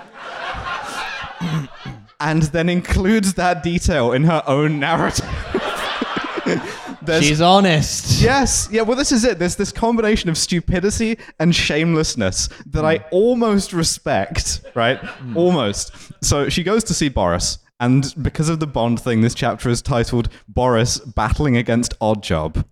[2.21, 5.27] and then includes that detail in her own narrative.
[7.07, 8.21] there's She's honest.
[8.21, 8.83] Yes, yeah.
[8.83, 9.38] Well, this is it.
[9.38, 13.05] There's this combination of stupidity and shamelessness that I hmm.
[13.12, 14.62] almost respect.
[14.75, 15.37] Right, hmm.
[15.37, 15.92] almost.
[16.23, 19.83] So she goes to see Boris, and because of the Bond thing, this chapter is
[19.83, 22.66] titled "Boris Battling Against Odd Job."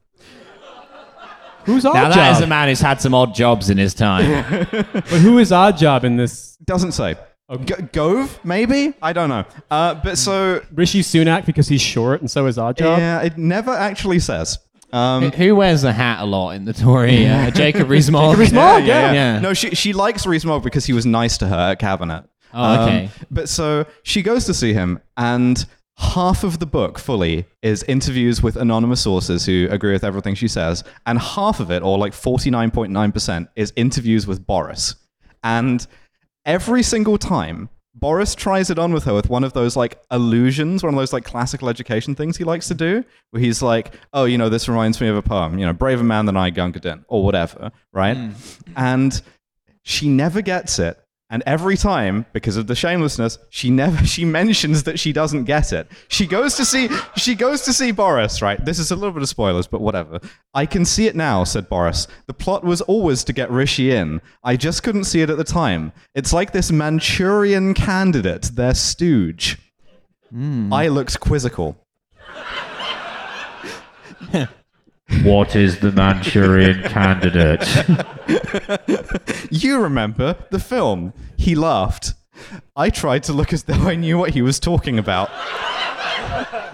[1.64, 2.14] Who's odd Now job?
[2.14, 4.66] that is a man who's had some odd jobs in his time.
[4.70, 6.56] but who is odd job in this?
[6.56, 7.16] Doesn't say.
[7.64, 8.94] G- Gove, maybe?
[9.02, 9.44] I don't know.
[9.70, 12.98] Uh, but so Rishi Sunak because he's short and so is odd job.
[12.98, 14.58] yeah, it never actually says.
[14.92, 17.26] Um, who wears the hat a lot in the Tory?
[17.26, 18.38] Uh, Jacob Rees-Mogg.
[18.38, 19.12] Rees-Mogg, yeah, yeah.
[19.12, 19.38] Yeah.
[19.40, 22.24] No, she she likes Rees-Mogg because he was nice to her at cabinet.
[22.52, 23.04] Oh, okay.
[23.06, 25.66] Um, but so she goes to see him, and
[25.98, 30.46] half of the book fully is interviews with anonymous sources who agree with everything she
[30.48, 34.46] says, and half of it, or like forty nine point nine percent, is interviews with
[34.46, 34.94] Boris.
[35.42, 35.84] And
[36.44, 37.68] every single time.
[37.96, 41.12] Boris tries it on with her with one of those like illusions, one of those
[41.12, 44.68] like classical education things he likes to do, where he's like, "Oh, you know, this
[44.68, 47.70] reminds me of a poem, you know, braver man than I, Gunga Din, or whatever,
[47.92, 48.32] right?" Hmm.
[48.76, 49.22] And
[49.82, 50.98] she never gets it
[51.34, 55.72] and every time because of the shamelessness she never she mentions that she doesn't get
[55.72, 55.88] it.
[56.06, 58.64] She goes to see she goes to see boris right?
[58.64, 60.20] This is a little bit of spoilers but whatever.
[60.54, 62.06] I can see it now said boris.
[62.28, 64.20] The plot was always to get rishi in.
[64.44, 65.92] I just couldn't see it at the time.
[66.14, 69.58] It's like this manchurian candidate their stooge.
[70.30, 70.72] Hmm.
[70.72, 71.76] I looked quizzical
[75.22, 77.66] What is the Manchurian candidate?
[79.50, 82.14] you remember the film he laughed
[82.74, 85.30] i tried to look as though i knew what he was talking about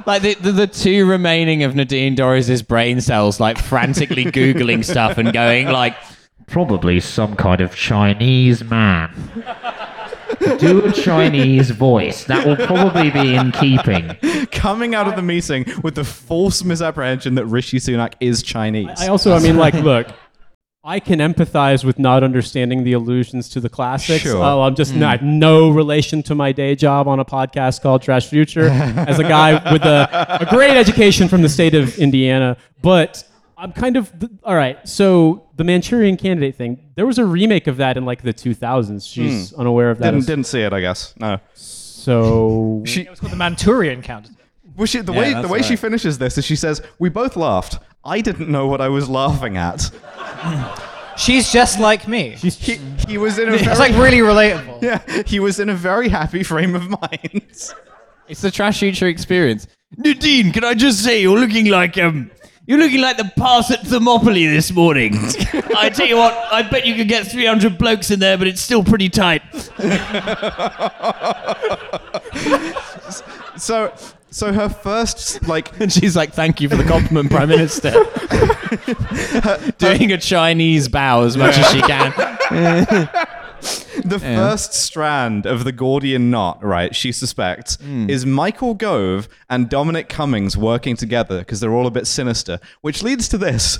[0.07, 5.19] Like the, the, the two remaining of Nadine Dorries' brain cells, like frantically Googling stuff
[5.19, 5.95] and going like,
[6.47, 9.12] Probably some kind of Chinese man.
[10.59, 12.24] Do a Chinese voice.
[12.24, 14.16] That will probably be in keeping.
[14.50, 19.00] coming out of the meeting with the false misapprehension that Rishi Sunak is Chinese.
[19.00, 20.09] I also, I mean, like, look,
[20.83, 24.22] I can empathize with not understanding the allusions to the classics.
[24.22, 24.42] Sure.
[24.42, 25.03] Oh, I'm just mm.
[25.03, 29.18] I have no relation to my day job on a podcast called Trash Future as
[29.18, 32.57] a guy with a, a great education from the state of Indiana.
[32.81, 33.24] But
[33.61, 34.11] I'm kind of
[34.42, 34.79] all right.
[34.88, 39.07] So the Manchurian Candidate thing, there was a remake of that in like the 2000s.
[39.07, 40.07] She's unaware of that.
[40.07, 41.14] didn't as- didn't see it, I guess.
[41.18, 41.38] No.
[41.55, 44.37] so She It was called the Manchurian Candidate.
[44.77, 45.79] well, she, the Yeah, way the that's way she right.
[45.79, 47.79] finishes this is she says, "We both laughed.
[48.05, 49.90] I didn't know what I was laughing at."
[51.18, 52.31] She's just like me.
[52.31, 52.49] He,
[53.07, 54.81] he was in a very It's like really relatable.
[54.88, 57.42] yeah, he was in a very happy frame of mind.
[58.27, 59.66] it's the Trash Future experience.
[59.99, 62.31] Nadine, can I just say, you're looking like, um,
[62.71, 65.15] you're looking like the pass at Thermopylae this morning.
[65.77, 68.61] I tell you what, I bet you could get 300 blokes in there, but it's
[68.61, 69.43] still pretty tight.
[73.57, 73.93] So
[74.31, 77.91] so her first like And she's like, thank you for the compliment, Prime Minister.
[79.79, 83.09] Doing a Chinese bow as much as she can.
[84.05, 86.95] The first strand of the Gordian knot, right?
[86.95, 88.09] She suspects hmm.
[88.09, 93.03] is Michael Gove and Dominic Cummings working together because they're all a bit sinister, which
[93.03, 93.79] leads to this.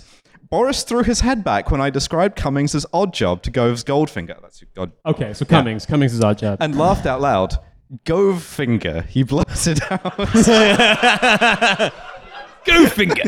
[0.51, 4.41] Boris threw his head back when I described Cummings as odd job to Gove's Goldfinger.
[4.43, 4.91] That's God.
[5.07, 6.59] okay, so Cummings, Cummings is odd job.
[6.61, 7.57] And laughed out loud.
[8.05, 9.03] Gove finger.
[9.03, 10.19] He blurted out.
[12.65, 13.23] Go finger.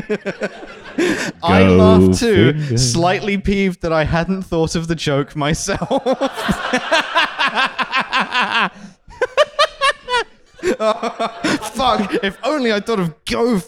[1.42, 5.88] I laughed too, slightly peeved that I hadn't thought of the joke myself.
[10.62, 12.14] Fuck!
[12.22, 13.58] If only I thought of Go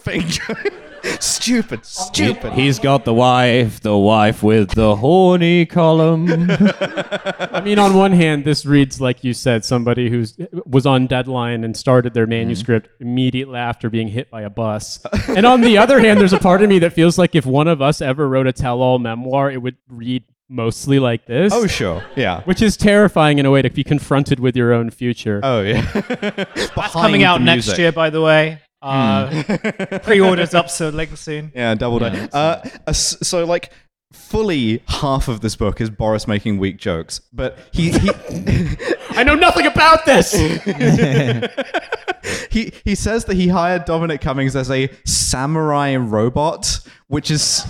[1.05, 1.21] finger.
[1.21, 2.53] stupid, stupid.
[2.53, 6.27] He's got the wife, the wife with the horny column.
[6.29, 10.25] I mean, on one hand, this reads like you said, somebody who
[10.65, 13.03] was on deadline and started their manuscript mm-hmm.
[13.03, 14.99] immediately after being hit by a bus.
[15.29, 17.67] and on the other hand, there's a part of me that feels like if one
[17.67, 21.53] of us ever wrote a tell-all memoir, it would read mostly like this.
[21.53, 22.41] Oh sure, yeah.
[22.43, 25.39] which is terrifying in a way to be confronted with your own future.
[25.43, 25.81] Oh yeah.
[25.95, 28.61] That's coming out next year, by the way.
[28.81, 31.51] Uh, Pre-orders up so like soon.
[31.55, 32.27] Yeah, double day.
[32.31, 33.71] Uh, a s- so like
[34.13, 38.09] fully half of this book is Boris making weak jokes, but he he
[39.09, 40.33] I know nothing about this.
[42.51, 47.63] he he says that he hired Dominic Cummings as a samurai robot, which is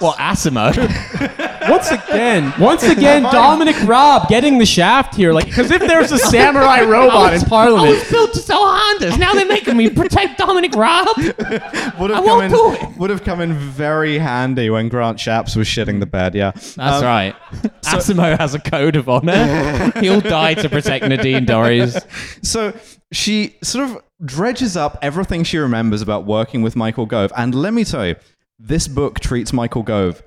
[0.00, 0.74] what, Asimo?
[1.70, 5.32] once again, once again, Dominic Raab getting the shaft here.
[5.32, 9.18] Like, because if there's a samurai robot in Parliament, built to sell Hondas.
[9.18, 11.06] Now they're making me protect Dominic Raab.
[11.16, 11.50] would have
[11.98, 12.96] I come won't in do it.
[12.98, 16.34] would have come in very handy when Grant Shapps was shitting the bed.
[16.34, 17.36] Yeah, That's Um, right.
[17.84, 19.92] Asimo has a code of honor.
[20.00, 22.00] He'll die to protect Nadine Dorries.
[22.44, 22.72] So
[23.12, 27.32] she sort of dredges up everything she remembers about working with Michael Gove.
[27.36, 28.16] And let me tell you,
[28.58, 30.22] this book treats Michael Gove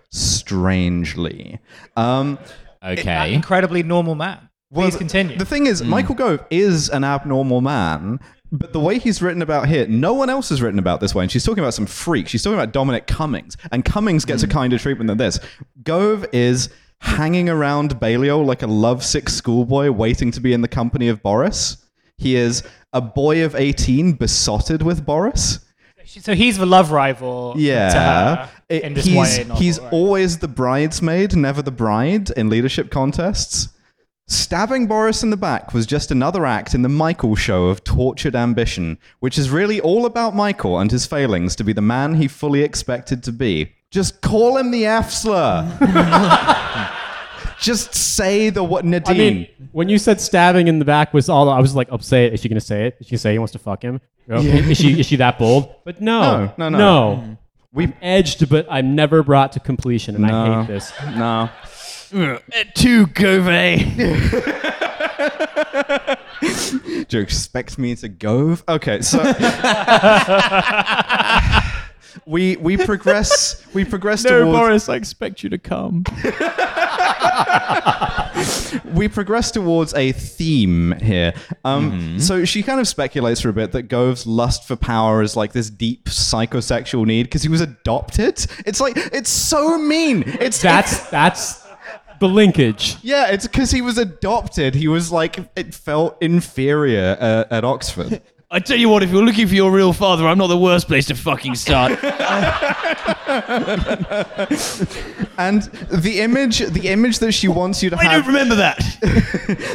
[0.60, 1.60] strangely.
[1.96, 2.40] Um,
[2.84, 3.34] Okay.
[3.34, 4.50] Incredibly normal man.
[4.72, 5.38] well, Please continue.
[5.38, 8.20] The thing is, Michael Gove is an abnormal man.
[8.52, 11.24] But the way he's written about here, no one else has written about this way.
[11.24, 12.28] And she's talking about some freak.
[12.28, 13.58] She's talking about Dominic Cummings.
[13.72, 15.40] And Cummings gets a kind of treatment than this.
[15.84, 16.70] Gove is
[17.02, 21.78] hanging around Balliol like a lovesick schoolboy waiting to be in the company of Boris.
[22.18, 25.60] He is a boy of 18 besotted with Boris.
[26.22, 27.54] So he's the love rival.
[27.54, 28.36] to Yeah.
[28.48, 29.94] her It- in this he's YA novel, he's right?
[29.94, 33.70] always the bridesmaid, never the bride in leadership contests.
[34.28, 38.36] Stabbing Boris in the back was just another act in the Michael show of tortured
[38.36, 42.28] ambition, which is really all about Michael and his failings to be the man he
[42.28, 43.72] fully expected to be.
[43.90, 45.66] Just call him the F slur.
[47.60, 49.16] just say the what Nadine.
[49.16, 51.98] I mean, when you said stabbing in the back was all, I was like, oh,
[51.98, 52.34] say it.
[52.34, 52.98] Is she gonna say it?
[53.00, 54.02] Is she gonna say he wants to fuck him?
[54.32, 55.74] Oh, Is she is she that bold?
[55.86, 56.78] But no, No, no, no.
[56.78, 57.16] no.
[57.22, 57.34] Mm-hmm.
[57.74, 60.62] We- I'm edged, but I'm never brought to completion, and I No.
[60.62, 60.94] hate this.
[61.16, 61.50] no.
[62.76, 63.46] Two Gove.
[67.08, 68.56] Do you expect me to go?
[68.68, 69.18] Okay, so
[72.26, 76.04] we we progress we progress towards I expect you to come.
[78.94, 81.34] we progress towards a theme here.
[81.64, 85.36] Um, So she kind of speculates for a bit that Gove's lust for power is
[85.36, 88.46] like this deep psychosexual need because he was adopted.
[88.66, 90.24] It's like it's so mean.
[90.26, 91.66] It's That's that's
[92.20, 92.98] the linkage.
[93.02, 93.28] yeah.
[93.28, 94.76] It's because he was adopted.
[94.76, 98.22] He was like it felt inferior uh, at Oxford.
[98.52, 100.88] I tell you what, if you're looking for your real father, I'm not the worst
[100.88, 101.92] place to fucking start.
[105.38, 108.56] And the image, the image that she wants you to have I have, don't remember
[108.56, 108.78] that.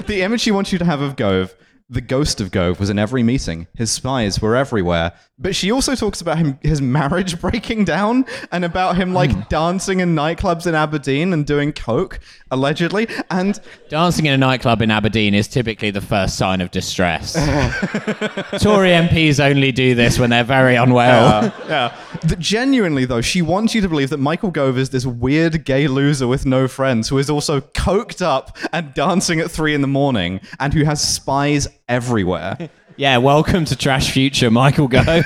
[0.07, 1.55] the image she wants you to have of Gove,
[1.91, 3.67] the ghost of Gove, was in every meeting.
[3.75, 5.13] His spies were everywhere.
[5.39, 9.41] But she also talks about him, his marriage breaking down, and about him like hmm.
[9.49, 12.21] dancing in nightclubs in Aberdeen and doing coke,
[12.51, 13.09] allegedly.
[13.31, 17.33] And Dancing in a nightclub in Aberdeen is typically the first sign of distress.
[18.63, 21.53] Tory MPs only do this when they're very unwell.
[21.69, 25.65] yeah, Th- genuinely though, she wants you to believe that Michael Gove is this weird
[25.65, 29.81] gay loser with no friends who is also coked up and dancing at three in
[29.81, 32.71] the morning, and who has spies everywhere.
[32.97, 35.03] Yeah, welcome to Trash Future, Michael Go.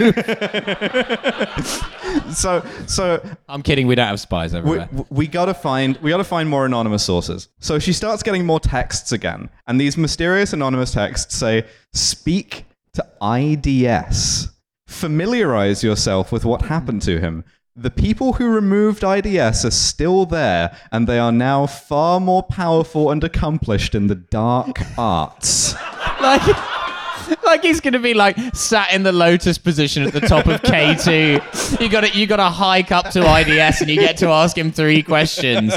[2.33, 4.89] so, so I'm kidding, we don't have spies we, everywhere.
[5.11, 7.51] we gotta find we gotta find more anonymous sources.
[7.61, 13.07] So she starts getting more texts again, and these mysterious anonymous texts say, "Speak to
[13.21, 14.49] IDS.
[14.87, 17.45] Familiarize yourself with what happened to him."
[17.81, 23.13] The people who removed IDS are still there, and they are now far more powerful
[23.13, 25.75] and accomplished in the dark arts.
[26.21, 26.43] like,
[27.45, 31.81] like he's gonna be like sat in the lotus position at the top of K2.
[31.81, 34.59] You got to You got to hike up to IDS, and you get to ask
[34.59, 35.73] him three questions,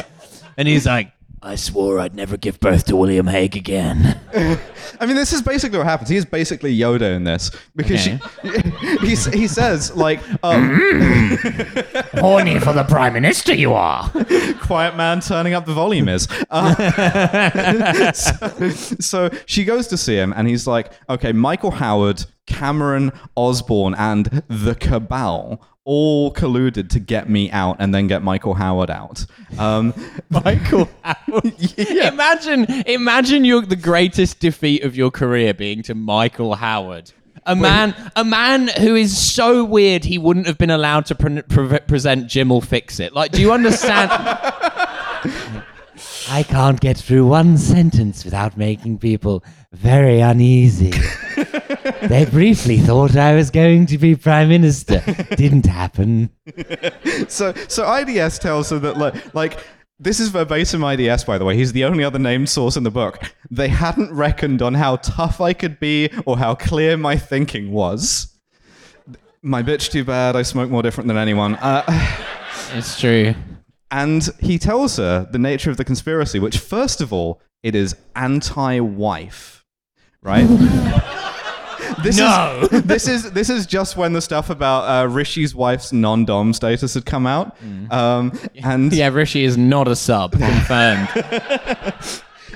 [0.58, 1.12] and he's like,
[1.44, 4.20] I swore I'd never give birth to William Hague again.
[5.00, 6.10] I mean, this is basically what happens.
[6.10, 8.20] He is basically Yoda in this because she,
[9.02, 10.70] he, he says like, um,
[12.20, 14.08] Horny for the Prime Minister, you are.
[14.62, 16.28] quiet man turning up the volume is.
[16.52, 23.12] Uh, so, so she goes to see him, and he's like, okay, Michael Howard, Cameron
[23.36, 28.90] Osborne, and the Cabal all colluded to get me out and then get Michael Howard
[28.92, 29.26] out.
[29.58, 29.94] Um,
[30.30, 31.54] Michael Howard.
[31.78, 37.12] Imagine, imagine your the greatest defeat of your career being to Michael Howard.
[37.46, 41.42] A man, a man who is so weird he wouldn't have been allowed to pre-
[41.42, 43.14] pre- present Jim will fix it.
[43.14, 44.12] Like, do you understand?
[46.30, 50.92] I can't get through one sentence without making people very uneasy.
[52.04, 55.02] they briefly thought I was going to be prime minister.
[55.36, 56.30] Didn't happen.
[57.28, 59.60] so, so IDS tells her that like, like
[60.00, 61.56] this is verbatim IDS, by the way.
[61.56, 63.20] He's the only other named source in the book.
[63.50, 68.36] They hadn't reckoned on how tough I could be or how clear my thinking was.
[69.44, 70.36] My bitch, too bad.
[70.36, 71.56] I smoke more different than anyone.
[71.56, 71.84] Uh,
[72.74, 73.36] it's true.
[73.90, 77.96] and he tells her the nature of the conspiracy, which, first of all, it is
[78.16, 79.61] anti-wife,
[80.24, 80.48] right?
[82.04, 82.68] This No.
[82.72, 86.94] is this is this is just when the stuff about uh, Rishi's wife's non-dom status
[86.96, 87.56] had come out,
[87.92, 88.32] um,
[88.64, 90.32] and Yeah, Rishi is not a sub.
[90.32, 91.10] Confirmed.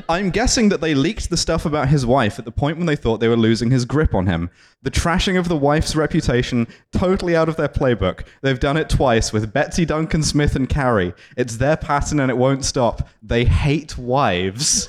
[0.10, 2.96] I'm guessing that they leaked the stuff about his wife at the point when they
[2.96, 4.50] thought they were losing his grip on him.
[4.84, 8.26] The trashing of the wife's reputation, totally out of their playbook.
[8.42, 11.14] They've done it twice with Betsy Duncan Smith and Carrie.
[11.38, 13.08] It's their pattern and it won't stop.
[13.24, 14.88] They hate wives.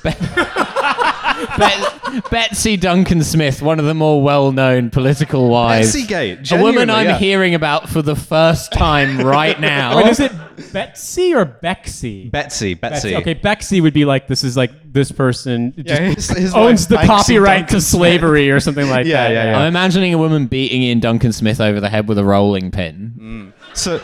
[1.57, 5.87] Bet- Betsy Duncan Smith, one of the more well-known political wives.
[5.93, 7.17] Betsy Gate, a woman I'm yeah.
[7.17, 9.97] hearing about for the first time right now.
[9.97, 10.31] Wait, is it
[10.73, 12.29] Betsy or Bexy?
[12.29, 13.15] Betsy, Betsy.
[13.15, 16.87] Okay, Bexy would be like this is like this person just Yeah, his, his owns
[16.87, 19.33] the Banksy copyright Duncan to slavery or something like Yeah, that.
[19.33, 19.59] yeah, yeah.
[19.59, 23.13] I'm imagining a woman beating Iain Duncan Smith over the head with a rolling pin.
[23.17, 23.53] Mm.
[23.77, 24.01] So,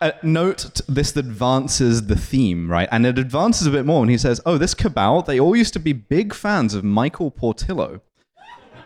[0.00, 2.88] uh, note this advances the theme, right?
[2.90, 5.72] And it advances a bit more when he says, "Oh, this cabal, they all used
[5.74, 8.00] to be big fans of Michael Portillo."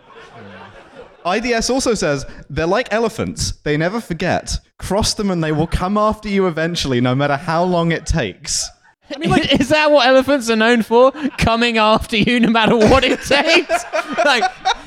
[1.26, 4.58] IDS also says they're like elephants; they never forget.
[4.78, 8.68] Cross them, and they will come after you eventually, no matter how long it takes.
[9.14, 11.12] I mean, like, is that what elephants are known for?
[11.38, 13.84] Coming after you no matter what it takes?
[14.24, 14.44] like,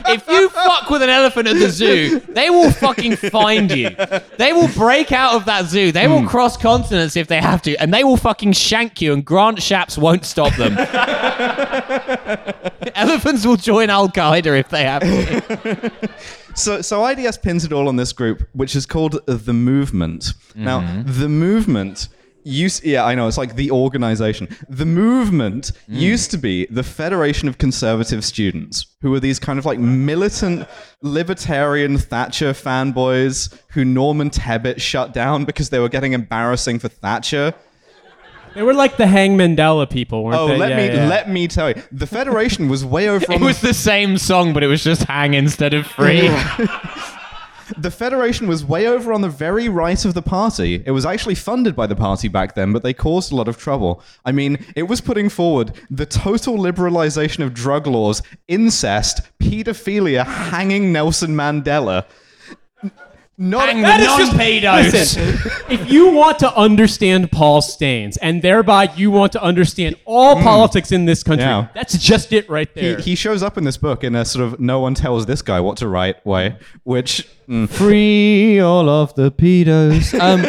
[0.08, 3.90] if you fuck with an elephant at the zoo, they will fucking find you.
[4.38, 5.92] They will break out of that zoo.
[5.92, 6.28] They will hmm.
[6.28, 9.98] cross continents if they have to, and they will fucking shank you, and Grant Shapps
[9.98, 10.78] won't stop them.
[12.96, 15.92] Elephants will join Al Qaeda if they have to.
[16.56, 20.34] So, so IDS pins it all on this group, which is called the Movement.
[20.56, 21.20] Now, mm-hmm.
[21.20, 22.10] the Movement.
[22.50, 23.28] Used, yeah, I know.
[23.28, 24.48] It's like the organization.
[24.68, 26.00] The movement mm.
[26.00, 30.68] used to be the Federation of Conservative Students, who were these kind of like militant
[31.04, 37.54] libertarian Thatcher fanboys who Norman Tebbit shut down because they were getting embarrassing for Thatcher.
[38.56, 40.56] They were like the Hang Mandela people, weren't Oh, they?
[40.56, 41.08] Oh, let Yeah, me yeah.
[41.08, 44.54] let me tell you, the Federation was way over It on was the same song,
[44.54, 46.28] but it was just hang instead of free.
[47.78, 50.84] The Federation was way over on the very right of the party.
[50.86, 53.58] It was actually funded by the party back then, but they caused a lot of
[53.58, 54.02] trouble.
[54.26, 60.92] I mean, it was putting forward the total liberalization of drug laws, incest, pedophilia, hanging
[60.92, 62.06] Nelson Mandela.
[63.42, 64.92] Not Hang That the just- non-pedos.
[64.92, 70.36] Listen, if you want to understand Paul Staines, and thereby you want to understand all
[70.44, 71.68] politics in this country, Yeah.
[71.74, 73.00] that's just it right he, there.
[73.00, 75.62] he shows up in this book in a sort of no one tells this guy
[75.62, 80.14] what to write way, which mm, Free all of the pedos.
[80.20, 80.42] Um,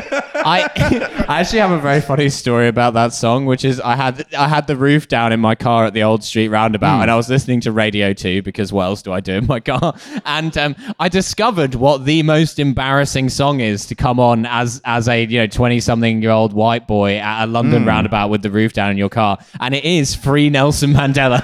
[0.43, 0.62] I,
[1.28, 4.49] I actually have a very funny story about that song, which is I had I
[4.49, 7.28] had the roof down in my car at the old street roundabout, and I was
[7.28, 9.95] listening to Radio Two because what else do I do in my car?
[10.24, 12.80] And um, I discovered what the most embarrassing
[13.28, 16.87] song is to come on as as a you know twenty something year old white
[16.87, 17.89] boy at a London hmm.
[17.89, 21.41] roundabout with the roof down in your car, and it is Free Nelson Mandela.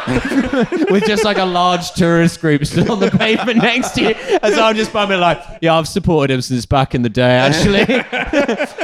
[0.90, 4.14] with just like a large tourist group still on the pavement next to you.
[4.42, 7.36] And so I'm just bumming like, yeah, I've supported him since back in the day,
[7.36, 7.84] actually.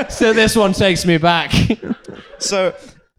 [0.09, 1.53] so this one takes me back.
[2.38, 2.74] So,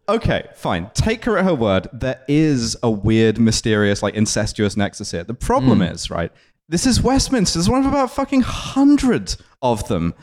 [0.07, 0.89] okay, fine.
[0.93, 1.87] Take her at her word.
[1.93, 5.23] There is a weird, mysterious, like incestuous nexus here.
[5.23, 5.93] The problem hmm.
[5.93, 6.31] is, right?
[6.69, 7.59] This is Westminster.
[7.59, 10.13] There's one of about fucking hundreds of them,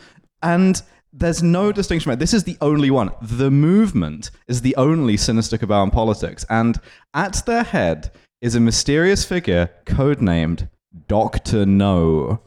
[0.43, 2.11] and there's no distinction.
[2.11, 2.19] Right?
[2.19, 3.13] This is the only one.
[3.23, 6.79] The movement is the only sinister cabal in politics, and
[7.15, 10.69] at their head is a mysterious figure codenamed
[11.09, 12.43] Doctor No.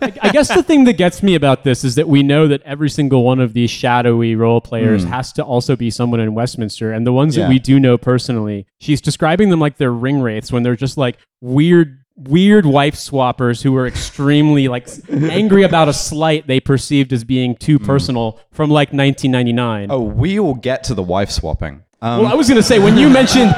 [0.00, 2.90] I guess the thing that gets me about this is that we know that every
[2.90, 6.92] single one of these shadowy role players has to also be someone in Westminster.
[6.92, 7.44] And the ones Yeah.
[7.44, 10.96] that we do know personally, she's describing them like they're ring wraiths when they're just
[10.98, 17.12] like weird, weird wife swappers who are extremely like angry about a slight they perceived
[17.12, 19.88] as being too personal from like 1999.
[19.90, 21.82] Oh, we will get to the wife swapping.
[22.02, 23.54] Um, Well, I was going to say, when you mentioned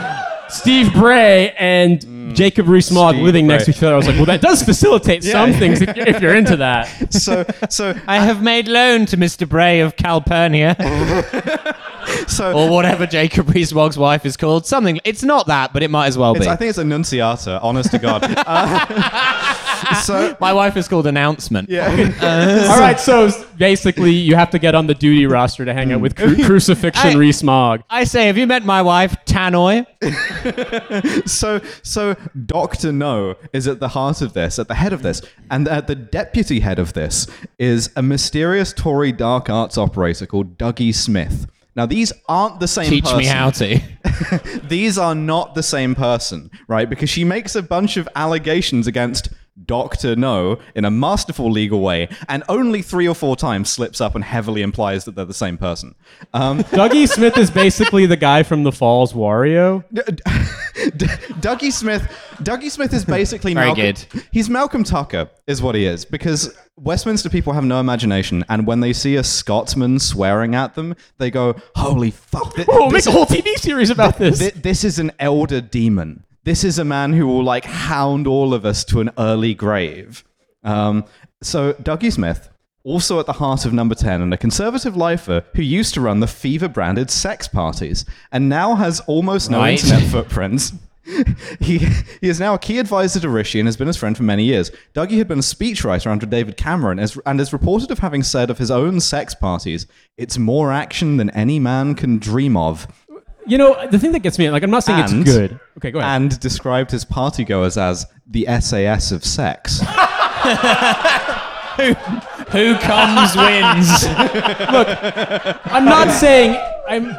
[0.49, 2.05] Steve Bray and
[2.37, 5.24] Jacob Rees-Mogg Steve living next to each other, I was like, well, that does facilitate
[5.24, 7.12] some things if you're, if you're into that.
[7.12, 9.49] so, so, I have made loan to Mr.
[9.49, 10.76] Bray of Calpurnia,
[12.29, 12.53] so.
[12.53, 14.67] or whatever Jacob Rees-Mogg's wife is called.
[14.67, 15.01] Something.
[15.05, 16.47] It's not that, but it might as well be.
[16.47, 18.23] I think it's Annunciata, honest to God.
[19.79, 21.69] Uh, so, My wife is called Announcement.
[21.69, 21.87] yeah.
[22.73, 26.01] All right, so basically, you have to get on the duty roster to hang out
[26.01, 27.83] with cru- Crucifixion Rees-Mogg.
[27.91, 29.87] I say, have you met my wife, Tannoy?
[31.29, 35.21] so, so Doctor No is at the heart of this, at the head of this,
[35.51, 37.27] and at the deputy head of this
[37.59, 41.47] is a mysterious Tory dark arts operator called Dougie Smith.
[41.77, 43.18] Now, these aren't the same Teach person.
[43.18, 43.79] me how to.
[44.68, 46.89] These are not the same person, right?
[46.89, 49.29] Because she makes a bunch of allegations against
[49.64, 50.16] Dr.
[50.16, 54.24] No in a masterful legal way, and only three or four times slips up and
[54.24, 55.95] heavily implies that they're the same person.
[56.35, 59.85] Um, Dougie Smith is basically the guy from The Falls Wario.
[60.97, 61.07] D-
[61.41, 62.03] Dougie Smith.
[62.43, 63.85] Dougie Smith is basically Very Malcolm.
[63.85, 64.24] good.
[64.31, 68.81] He's Malcolm Tucker, is what he is, because Westminster people have no imagination, and when
[68.81, 73.11] they see a Scotsman swearing at them, they go, "Holy fuck!" thi- Oh, make a
[73.11, 74.39] whole TV series about this.
[74.39, 76.24] Thi- this is an elder demon.
[76.45, 80.24] This is a man who will like hound all of us to an early grave.
[80.62, 81.05] Um,
[81.43, 82.51] so Dougie Smith
[82.87, 86.20] also at the heart of number 10 and a conservative lifer who used to run
[86.20, 89.82] the Fever branded sex parties and now has almost no Right.
[89.82, 90.72] internet footprints.
[91.61, 94.24] He, he is now a key advisor to Rishi and has been his friend for
[94.24, 94.72] many years.
[94.93, 98.51] Dougie had been a speechwriter under David Cameron as, and is reported of having said
[98.51, 102.89] of his own sex parties, it's more action than any man can dream of,
[103.47, 105.61] You know, the thing that gets me, like, I'm not saying And- it's good.
[105.78, 106.22] Okay, go ahead.
[106.22, 109.80] and described his partygoers as the SAS of sex.
[112.57, 114.05] Who comes wins.
[114.73, 114.89] Look,
[115.67, 117.17] I'm not saying I'm.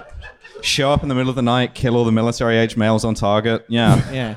[0.61, 3.13] Show up in the middle of the night, kill all the military age males on
[3.13, 3.63] target.
[3.69, 4.11] Yeah.
[4.11, 4.35] yeah.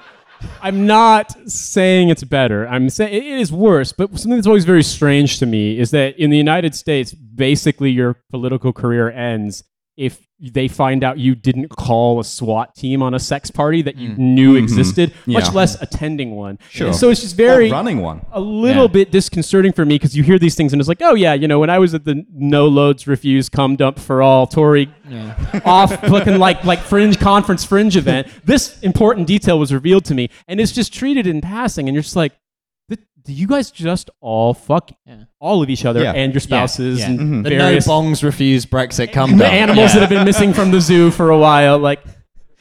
[0.63, 2.67] I'm not saying it's better.
[2.69, 3.93] I'm saying it is worse.
[3.93, 7.91] But something that's always very strange to me is that in the United States, basically
[7.91, 9.65] your political career ends
[10.01, 13.97] if they find out you didn't call a SWAT team on a sex party that
[13.97, 14.17] you mm.
[14.17, 14.63] knew mm-hmm.
[14.63, 15.51] existed, much Yeah.
[15.51, 16.59] less attending one.
[16.71, 16.95] Sure.
[16.95, 18.25] So it's just Or very running one.
[18.33, 18.89] a little Yeah.
[19.05, 21.47] bit disconcerting for me because you hear these things and it's like, oh yeah, you
[21.47, 24.89] know, when I was at the no loads refuse cum dump for all Tory
[25.67, 30.31] off looking like like fringe conference fringe event, this important detail was revealed to me,
[30.49, 32.41] and it's just treated in passing, and you're just like, "Th-
[33.23, 34.91] do you guys just all fuck
[35.39, 36.13] all of each other Yeah.
[36.13, 37.07] and your spouses Yeah.
[37.11, 37.43] and mm-hmm.
[37.43, 40.81] The no various bongs refuse Brexit come the animals that have been missing from the
[40.81, 42.01] zoo for a while, like.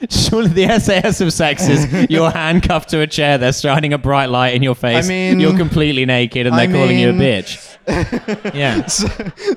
[0.10, 4.28] Surely the SAS of sex is you're handcuffed to a chair, they're shining a bright
[4.30, 5.05] light in your face.
[5.05, 7.66] I mean- you're completely naked and I they're calling you a mean- bitch.
[8.55, 8.86] yeah.
[8.86, 9.07] so,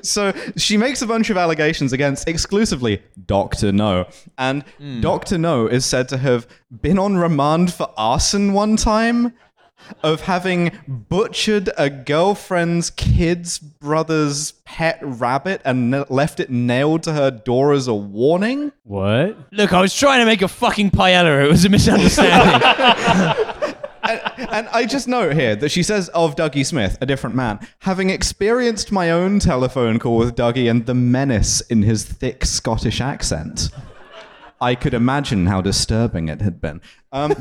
[0.01, 3.71] so she makes a bunch of allegations against exclusively Dr.
[3.71, 4.05] No.
[4.37, 4.99] And hmm.
[4.99, 5.37] Dr.
[5.37, 6.45] No is said to have
[6.81, 9.33] been on remand for arson one time,
[10.01, 17.13] of having butchered a girlfriend's kid's brother's pet rabbit and n- left it nailed to
[17.13, 18.71] her door as a warning.
[18.83, 19.37] What?
[19.51, 21.45] Look, I was trying to make a fucking paella.
[21.45, 23.73] It was a misunderstanding.
[24.03, 28.09] And I just note here that she says of Dougie Smith, a different man, having
[28.09, 33.69] experienced my own telephone call with Dougie and the menace in his thick Scottish accent.
[34.59, 36.81] I could imagine how disturbing it had been.
[37.11, 37.33] Um,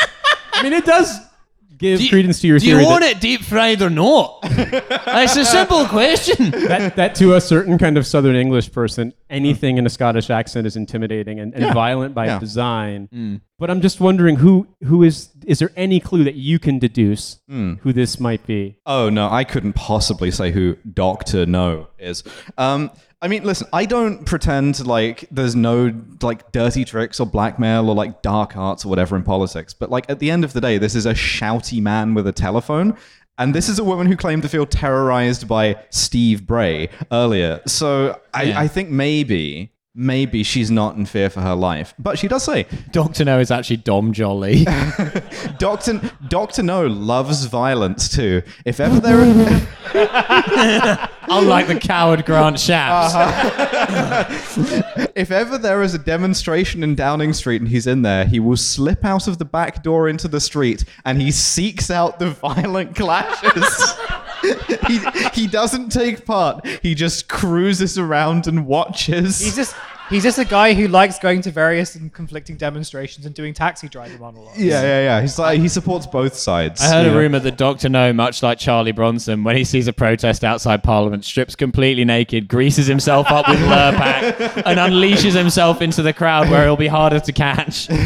[0.52, 1.18] I mean, it does
[1.82, 3.90] give Do you- credence to your Do you theory want that, it deep fried or
[3.90, 4.38] not?
[4.44, 6.50] it's a simple question.
[6.52, 10.66] that, that to a certain kind of Southern English person, anything in a Scottish accent
[10.66, 11.72] is intimidating and, and Yeah.
[11.74, 12.38] violent by Yeah.
[12.38, 13.40] design.
[13.58, 17.38] But I'm just wondering who who is is there any clue that you can deduce
[17.48, 18.78] who this might be?
[18.86, 22.24] oh no, I couldn't possibly say who Doctor No is.
[22.58, 22.90] Um,
[23.22, 27.94] I mean, listen, I don't pretend like there's no like dirty tricks or blackmail or
[27.94, 29.72] like dark arts or whatever in politics.
[29.72, 32.32] But like at the end of the day, this is a shouty man with a
[32.32, 32.96] telephone.
[33.38, 37.60] And this is a woman who claimed to feel terrorized by Steve Bray earlier.
[37.66, 38.60] So I, Yeah.
[38.60, 41.94] I think maybe, maybe she's not in fear for her life.
[41.98, 44.64] But she does say, Doctor No is actually Dom Jolly.
[45.58, 48.42] Doctor, Doctor No loves violence too.
[48.64, 53.14] If ever there are, Unlike the coward Grant Shapps.
[53.14, 54.24] Uh-huh.
[55.14, 58.56] if ever there is a demonstration in Downing Street and he's in there, he will
[58.56, 62.96] slip out of the back door into the street and he seeks out the violent
[62.96, 63.94] clashes.
[64.88, 65.00] He,
[65.32, 66.66] he doesn't take part.
[66.82, 69.40] He just cruises around and watches.
[69.40, 69.74] He's just
[70.12, 73.88] he's just a guy who likes going to various and conflicting demonstrations and doing taxi
[73.88, 74.62] driver monologues.
[74.62, 75.20] yeah, yeah, yeah.
[75.20, 76.80] He's like he supports both sides.
[76.80, 79.88] I heard you a rumor that Doctor No, much like Charlie Bronson, when he sees
[79.88, 85.82] a protest outside Parliament, strips completely naked, greases himself up with Lurpak, and unleashes himself
[85.82, 87.88] into the crowd where he'll be harder to catch.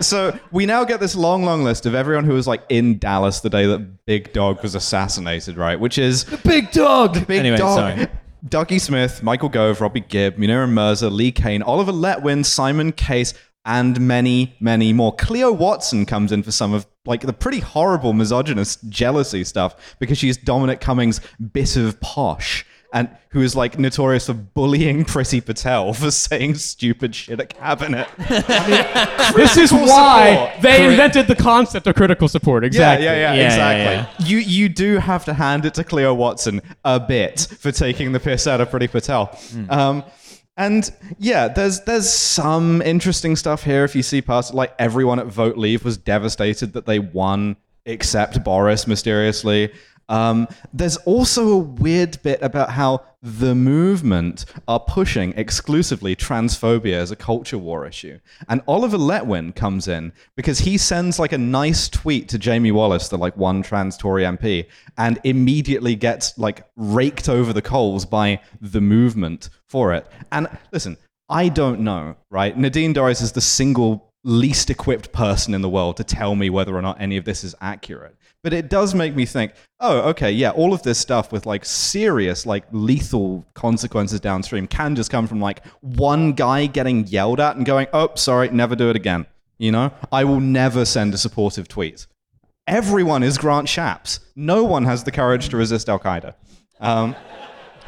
[0.00, 3.40] So we now get this long, long list of everyone who was like in Dallas
[3.40, 5.78] the day that Big Dog was assassinated, right?
[5.78, 7.26] Which is the Big dog.
[7.26, 7.76] Big anyway, Dog.
[7.78, 8.06] sorry.
[8.44, 13.32] Dougie Smith, Michael Gove, Robbie Gibb, Munira Mirza, Lee Cain, Oliver Letwin, Simon Case,
[13.64, 15.14] and many, many more.
[15.14, 20.18] Cleo Watson comes in for some of like the pretty horrible misogynist jealousy stuff because
[20.18, 21.20] she's Dominic Cummings'
[21.52, 22.65] bit of posh.
[22.92, 28.08] And who is like notorious for bullying Prissy Patel for saying stupid shit at cabinet.
[29.36, 30.62] This is why support.
[30.62, 32.64] they Crit- invented the concept of critical support.
[32.64, 33.04] Exactly.
[33.04, 34.26] Yeah, yeah, yeah, Yeah, exactly.
[34.26, 38.20] You you do have to hand it to Cleo Watson a bit for taking the
[38.20, 39.36] piss out of Priti Patel.
[39.68, 40.04] Um,
[40.56, 43.84] and yeah, there's there's some interesting stuff here.
[43.84, 48.42] If you see past, like everyone at Vote Leave was devastated that they won, except
[48.42, 49.72] Boris mysteriously.
[50.08, 57.10] Um, there's also a weird bit about how the movement are pushing exclusively transphobia as
[57.10, 58.18] a culture war issue.
[58.48, 63.08] And Oliver Letwin comes in because he sends like a nice tweet to Jamie Wallis,
[63.08, 68.40] the like one trans Tory MP, and immediately gets like raked over the coals by
[68.60, 70.06] the movement for it.
[70.30, 70.96] And listen,
[71.28, 72.56] I don't know, right?
[72.56, 76.76] Nadine Dorries is the single least equipped person in the world to tell me whether
[76.76, 78.16] or not any of this is accurate.
[78.46, 81.64] But it does make me think, oh, okay, yeah, all of this stuff with like
[81.64, 87.56] serious, like lethal consequences downstream can just come from like one guy getting yelled at
[87.56, 89.26] and going, oh, sorry, never do it again.
[89.58, 92.06] You know, I will never send a supportive tweet.
[92.68, 94.20] Everyone is Grant Shapps.
[94.36, 96.34] No one has the courage to resist Al Qaeda.
[96.78, 97.16] Um,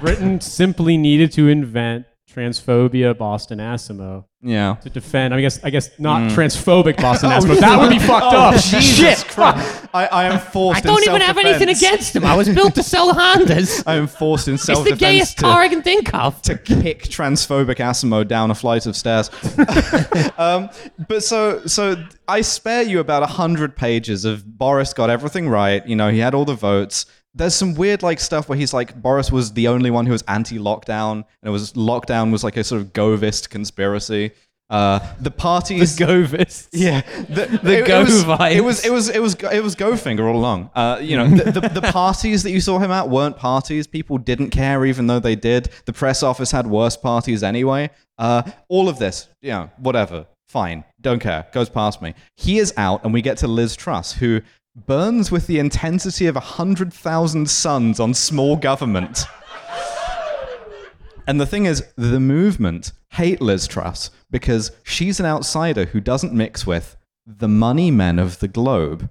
[0.00, 2.06] Britain simply needed to invent
[2.38, 4.74] transphobia Boston Asimo yeah.
[4.76, 5.34] to defend.
[5.34, 7.58] I guess I guess not transphobic Boston Asimo.
[7.58, 8.54] That would be fucked Oh, up.
[8.54, 9.28] Jesus Shit.
[9.28, 9.88] Christ.
[9.92, 12.24] I, I am forced I don't in even have anything against him.
[12.24, 13.82] I was built to sell Hondas.
[13.86, 14.74] I am forced in some.
[14.74, 16.40] It's self the gayest to, car I can think of.
[16.42, 19.30] to kick transphobic Asimo down a flight of stairs.
[20.38, 20.70] um,
[21.08, 21.96] but so so
[22.28, 25.84] I spare you about a hundred pages of Boris got everything right.
[25.86, 27.06] You know, he had all the votes.
[27.34, 30.22] There's some weird like stuff where he's like Boris was the only one who was
[30.28, 34.32] anti-lockdown, and it was lockdown was like a sort of Govist conspiracy.
[34.70, 36.68] Uh, the parties, The Govis.
[36.72, 38.24] yeah, the, The it, Go it was.
[38.52, 40.70] It was it was it was it was Gofinger all along.
[40.74, 43.86] Uh, you know, the, the, the parties that you saw him at weren't parties.
[43.86, 45.70] People didn't care, even though they did.
[45.86, 47.88] The press office had worse parties anyway.
[48.18, 52.12] Uh, all of this, you know, whatever, fine, don't care, goes past me.
[52.36, 54.42] He is out, and we get to Liz Truss, who
[54.86, 59.24] burns with the intensity of a hundred thousand suns on small government.
[61.26, 66.32] And the thing is, the movement hate Liz Truss because she's an outsider who doesn't
[66.32, 69.10] mix with the money men of the globe.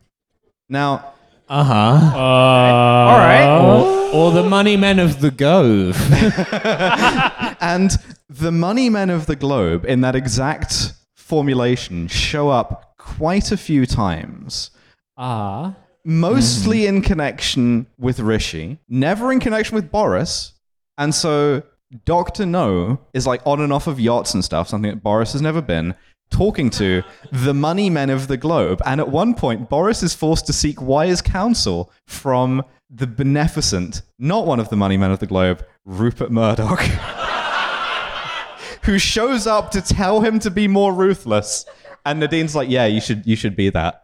[0.68, 1.14] Now,
[1.48, 2.18] Uh huh.
[2.18, 3.46] All right.
[3.60, 5.96] Or, or the money men of the Gove.
[7.62, 7.92] and
[8.30, 13.86] the money men of the globe in that exact formulation show up quite a few
[13.86, 14.72] times.
[15.18, 15.76] Ah.
[16.06, 20.54] Mostly in connection with Rishi, never in connection with Boris.
[20.98, 21.64] And so
[22.06, 22.46] Dr.
[22.46, 25.62] No is like on and off of yachts and stuff, something that Boris has never
[25.62, 25.96] been,
[26.30, 28.82] talking to the money men of the globe.
[28.86, 34.46] And at one point, Boris is forced to seek wise counsel from the beneficent, not
[34.46, 36.80] one of the money men of the globe, Rupert Murdoch.
[38.84, 41.66] Who shows up to tell him to be more ruthless,
[42.06, 44.04] and Nadine's like, "Yeah, you should, you should be that."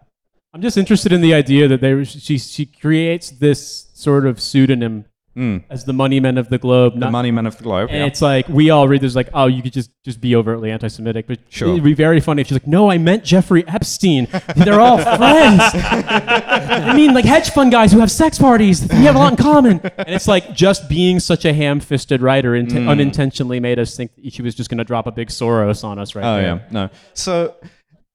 [0.54, 5.06] I'm just interested in the idea that they she she creates this sort of pseudonym
[5.36, 7.00] as the money men of the globe.
[7.00, 7.90] The money men of the globe.
[7.90, 8.06] and yeah.
[8.06, 11.26] it's like we all read this like, oh, you could just just be overtly anti-Semitic,
[11.26, 11.70] but Sure.
[11.70, 14.28] it'd be very funny if she's like, no, I meant Jeffrey Epstein.
[14.56, 15.62] They're all friends.
[15.74, 18.88] I mean, like hedge fund guys who have sex parties.
[18.90, 19.80] We have a lot in common.
[19.98, 22.90] And it's like just being such a ham-fisted writer int- Mm.
[22.90, 26.14] unintentionally made us think she was just going to drop a big Soros on us
[26.16, 26.44] right Oh there.
[26.58, 26.90] yeah, no.
[27.16, 27.56] So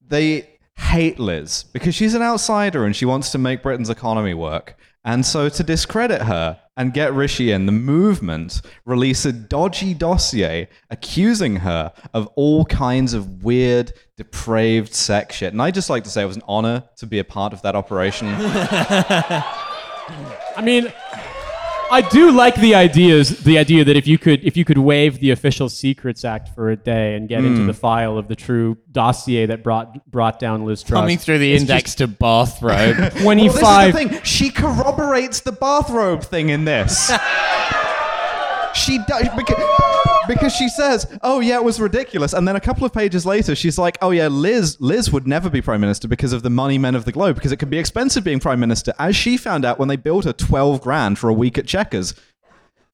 [0.07, 4.75] they hate Liz because she's an outsider and she wants to make Britain's economy work.
[5.05, 10.67] And so to discredit her and get Rishi in, the movement release a dodgy dossier
[10.89, 15.53] accusing her of all kinds of weird, depraved sex shit.
[15.53, 17.61] And I just like to say it was an honor to be a part of
[17.61, 18.27] that operation.
[20.57, 20.91] I mean,
[21.91, 23.39] I do like the ideas.
[23.43, 26.69] The idea that if you could, if you could waive the Official Secrets Act for
[26.69, 27.47] a day and get Hmm.
[27.47, 31.39] into the file of the true dossier that brought brought down Liz Truss, Coming through
[31.39, 32.95] the it's index to bathrobe.
[32.97, 33.93] just Well, twenty-five.
[33.93, 34.23] this is the thing.
[34.23, 37.07] She corroborates the bathrobe thing in this.
[38.75, 39.57] she does because,
[40.29, 43.53] because she says, "Oh yeah, it was ridiculous," and then a couple of pages later,
[43.55, 46.77] she's like, "Oh yeah, Liz, Liz would never be prime minister because of the money
[46.77, 49.65] men of the globe because it can be expensive being prime minister." As she found
[49.65, 52.13] out when they billed her twelve grand for a week at Checkers,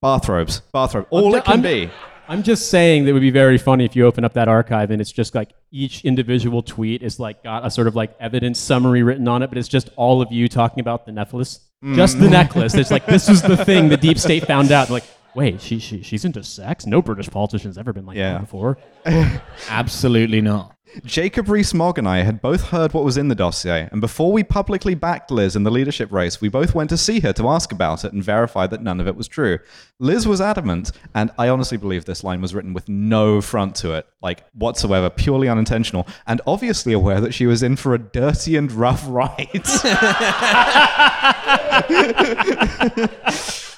[0.01, 1.91] bathrobes, bathrobe, all it can I'm- be.
[2.27, 4.89] I'm just saying that it would be very funny if you open up that archive
[4.89, 8.57] and it's just like each individual tweet is like got a sort of like evidence
[8.59, 11.59] summary written on it, but it's just all of you talking about the necklace,
[11.93, 12.21] just Mm.
[12.21, 12.73] the necklace.
[12.73, 14.89] It's like this was the thing the deep state found out.
[14.89, 15.03] Like,
[15.35, 16.85] wait, she, she she's into sex.
[16.85, 18.33] No British politician's ever been like Yeah.
[18.33, 18.77] that before.
[19.69, 20.71] Absolutely not.
[21.03, 24.45] Jacob Rees-Mogg and I had both heard what was in the dossier, and before we
[24.45, 27.73] publicly backed Liz in the leadership race, we both went to see her to ask
[27.73, 29.59] about it and verify that none of it was true.
[29.99, 33.91] Liz was adamant, and I honestly believe this line was written with no front to
[33.91, 38.55] it, like whatsoever, purely unintentional, and obviously aware that she was in for a dirty
[38.55, 39.49] and rough ride.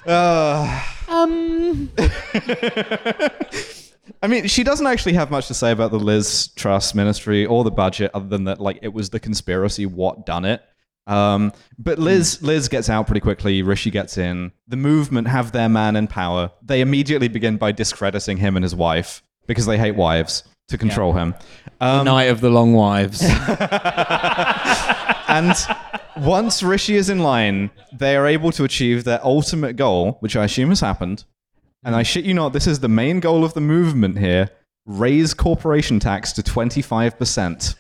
[0.10, 0.97] Ah.
[1.08, 1.28] Uh,
[4.22, 7.64] I mean, she doesn't actually have much to say about the Liz Truss ministry or
[7.64, 10.62] the budget, other than that, like, it was the conspiracy what done it.
[11.06, 13.62] Um, but Liz, Liz gets out pretty quickly.
[13.62, 14.52] Rishi gets in.
[14.68, 16.52] The movement have their man in power.
[16.62, 21.14] They immediately begin by discrediting him and his wife because they hate wives to control
[21.14, 21.34] him.
[21.80, 23.22] Um, Night of the Long Wives.
[25.38, 30.36] and once Rishi is in line, they are able to achieve their ultimate goal, which
[30.36, 31.26] I assume has happened.
[31.84, 34.50] And I shit you not, this is the main goal of the movement here
[34.86, 37.76] raise corporation tax to 25%.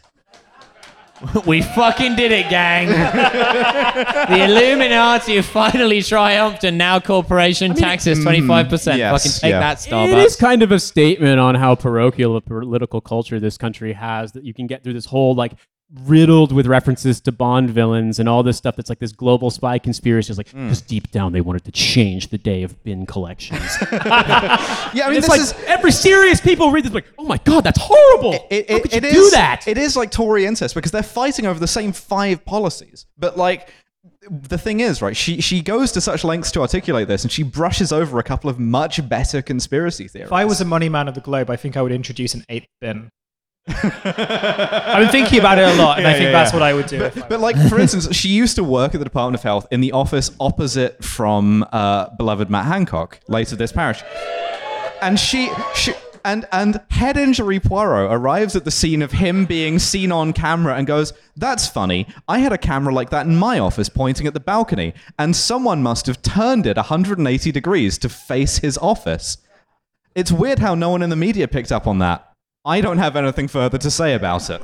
[1.48, 2.88] we fucking did it, gang.
[4.30, 8.68] the Illuminati have finally triumphed, and now corporation taxes 25%.
[8.68, 9.60] Mm, yes, fucking take yeah.
[9.60, 10.12] that, Starbucks.
[10.12, 14.34] It is kind of a statement on how parochial a political culture this country has
[14.34, 15.54] that you can get through this whole like
[16.04, 19.80] riddled with references to Bond villains and all this stuff that's like this global spy
[19.80, 20.32] conspiracy.
[20.32, 20.66] It's like, Hmm.
[20.66, 23.62] because deep down they wanted to change the day of bin collections.
[24.94, 27.38] Yeah, I mean, it's this like is every serious people read this like, oh my
[27.38, 28.34] god, that's horrible.
[28.50, 29.68] it, How it, could you it do is- that?
[29.68, 33.06] It is like Tory incest because they're fighting over the same five policies.
[33.18, 33.70] But like
[34.30, 37.44] the thing is, right, she she goes to such lengths to articulate this and she
[37.44, 40.28] brushes over a couple of much better conspiracy theories.
[40.28, 42.44] If I was a money man of the globe, I think I would introduce an
[42.50, 43.10] eighth bin.
[43.84, 46.60] I've been thinking about it a lot, and I think yeah, that's yeah.
[46.60, 47.04] what I would do.
[47.04, 49.82] I But like for instance, she used to work at the Department of Health in
[49.82, 54.04] the office opposite from uh, beloved Matt Hancock, late of this parish,
[55.02, 55.94] and she, she
[56.24, 60.76] and and head injury Poirot arrives at the scene of him being seen on camera
[60.76, 62.08] and goes, "That's funny.
[62.28, 65.84] I had a camera like that in my office pointing at the balcony, and someone
[65.84, 69.40] must have turned it 180 degrees to face his office."
[70.16, 72.27] It's weird how no one in the media picked up on that.
[72.68, 74.62] I don't have anything further to say about it.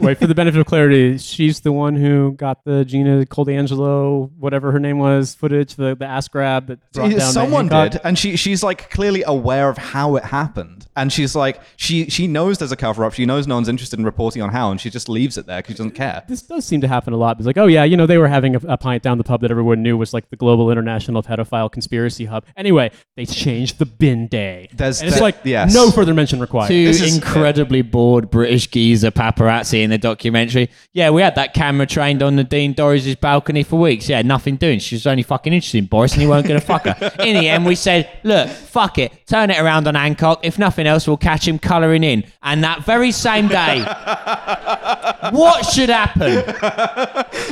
[0.00, 4.72] Wait, for the benefit of clarity, she's the one who got the Gina Coladangelo, whatever
[4.72, 8.36] her name was, footage, the, the ass grab that brought down someone did and she
[8.36, 12.72] she's like clearly aware of how it happened and she's like she she knows there's
[12.72, 15.08] a cover up she knows no one's interested in reporting on how and she just
[15.08, 17.36] leaves it there because she doesn't care This does seem to happen a lot.
[17.38, 19.40] It's like, oh yeah, you know, they were having a, a pint down the pub
[19.42, 22.44] that everyone knew was like the global international pedophile conspiracy hub.
[22.56, 24.68] Anyway, they changed the bin day.
[24.72, 25.74] There's and it's the- like yes.
[25.74, 26.68] no further mention required.
[26.68, 30.70] Two This is- incredibly bored British geezer paparazzi in the documentary.
[30.92, 34.08] Yeah, we had that camera trained on Nadine Dorries' balcony for weeks.
[34.08, 34.78] Yeah, nothing doing.
[34.78, 36.96] She was only fucking interested in Boris and he weren't going to fuck her.
[37.20, 39.26] In the end, we said, look, fuck it.
[39.26, 40.40] Turn it around on Hancock.
[40.44, 42.24] If nothing else, we'll catch him colouring in.
[42.42, 43.80] And that very same day,
[45.30, 46.44] what should happen?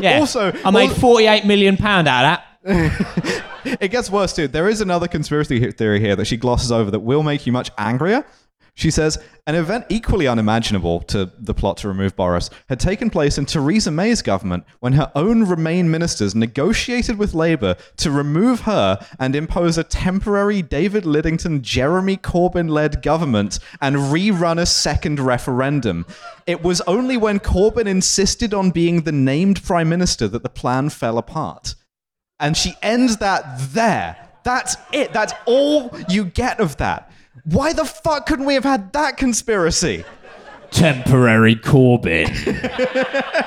[0.03, 0.19] Yeah.
[0.21, 3.45] Also- I made al- 48 million pound out of that.
[3.81, 7.01] it gets worse too there is another conspiracy theory here that she glosses over that
[7.01, 8.25] will make you much angrier
[8.75, 13.39] she says an event equally unimaginable to the plot to remove Boris had taken place
[13.39, 18.99] in Theresa May's government when her own Remain ministers negotiated with Labour to remove her
[19.21, 26.05] and impose a temporary David Lidington, Jeremy Corbyn led government and rerun a second referendum.
[26.47, 30.89] It was only when Corbyn insisted on being the named Prime Minister that the plan
[30.89, 31.77] fell apart.
[32.41, 34.17] And she ends that there.
[34.43, 35.13] That's it.
[35.13, 37.11] That's all you get of that.
[37.45, 40.05] Why the fuck couldn't we have had that conspiracy?
[40.71, 42.31] Temporary Corbyn.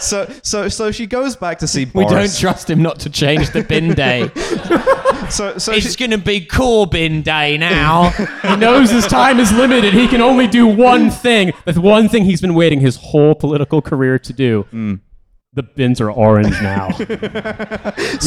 [0.00, 3.50] So, so, so she goes back to see We don't trust him not to change
[3.50, 4.30] the bin day.
[5.30, 8.10] so, so It's she, going to be Corbyn day now.
[8.10, 9.94] he knows his time is limited.
[9.94, 11.52] He can only do one thing.
[11.64, 14.66] That's one thing he's been waiting his whole political career to do.
[14.72, 15.00] Mm.
[15.54, 16.88] The bins are orange now.
[16.98, 17.06] we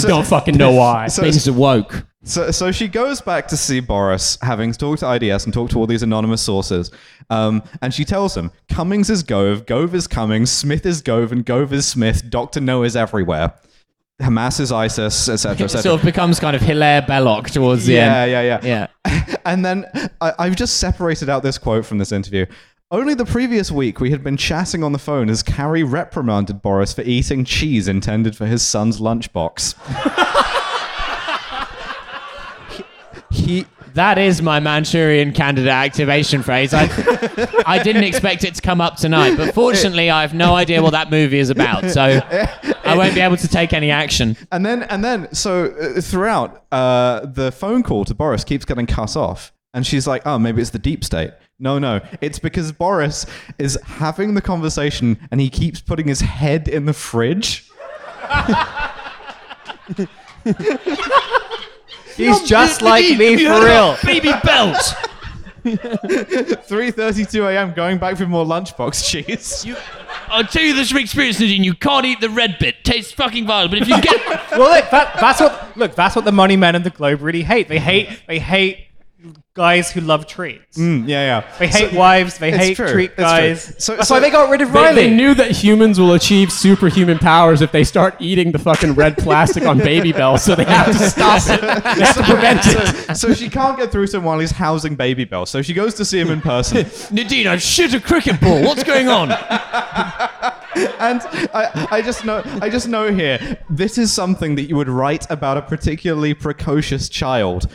[0.02, 1.08] don't fucking know why.
[1.08, 2.06] so, Bins are woke.
[2.24, 5.78] so, so she goes back to see Boris, having talked to IDS and talked to
[5.80, 6.92] all these anonymous sources.
[7.30, 11.46] Um, and she tells him Cummings is Gove, Gove is Cummings, Smith is Gove, and
[11.46, 12.30] Gove is Smith.
[12.30, 13.54] Doctor No is everywhere.
[14.20, 15.82] Hamas is ISIS, etc., It etc.
[15.84, 18.32] sort of becomes kind of Hilaire Belloc towards the Yeah, end.
[18.32, 18.88] yeah, yeah.
[19.06, 19.36] Yeah.
[19.46, 19.86] and then
[20.22, 22.46] I, I've just separated out this quote from this interview.
[22.92, 26.92] Only the previous week, we had been chatting on the phone as Carrie reprimanded Boris
[26.92, 29.76] for eating cheese intended for his son's lunchbox.
[32.70, 32.84] he,
[33.32, 36.74] he That is my Manchurian candidate activation phrase.
[36.74, 36.90] I,
[37.66, 40.92] I didn't expect it to come up tonight, but fortunately, I have no idea what
[40.92, 42.20] that movie is about, so
[42.84, 44.36] I won't be able to take any action.
[44.52, 48.86] and then and then so uh, throughout uh, the phone call to Boris keeps getting
[48.86, 51.32] cut off, and she's like, "Oh, maybe it's the deep state."
[51.62, 53.28] No, no, it's because Boris
[53.60, 57.70] is having the conversation, and he keeps putting his head in the fridge.
[62.16, 63.96] He's just like me for real.
[64.04, 64.78] Baby belt.
[65.64, 67.74] 3:32 a.m.
[67.74, 69.64] Going back for more lunchbox cheese.
[69.64, 69.76] You,
[70.30, 71.64] I'll tell you this from experience, Nadine.
[71.64, 72.84] You can't eat the red bit.
[72.84, 73.68] Tastes fucking vile.
[73.68, 74.20] But if you get
[74.52, 75.94] Well, look, that, that's what look.
[75.94, 77.68] That's what the money men of the globe really hate.
[77.68, 78.10] They hate.
[78.28, 78.88] They hate
[79.54, 80.78] guys who love treats.
[80.78, 81.58] Mm, yeah, yeah.
[81.60, 82.38] They hate wives.
[82.38, 83.76] They hate true, treat guys.
[83.84, 84.96] So- that's so- why they got rid of They, Riley.
[84.96, 89.18] they knew that humans will achieve superhuman powers if they start eating the fucking red
[89.18, 91.60] plastic on Baby Bell, so they have to stop it.
[91.62, 93.16] They have to prevent it.
[93.18, 95.46] So she can't get through to him while he's housing Babybel.
[95.48, 96.86] So she goes to see him in person.
[97.12, 98.62] Nadine, I shit a cricket ball.
[98.64, 99.32] What's going on?
[100.76, 101.22] and
[101.54, 105.30] I, I just know I just know here this is something that you would write
[105.30, 107.70] about a particularly precocious child.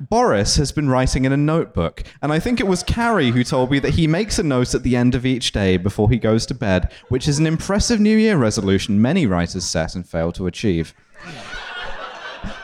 [0.00, 3.70] Boris has been writing in a notebook, and I think it was Carrie who told
[3.70, 6.46] me that he makes a note at the end of each day before he goes
[6.46, 10.46] to bed, which is an impressive New Year resolution many writers set and fail to
[10.46, 10.94] achieve.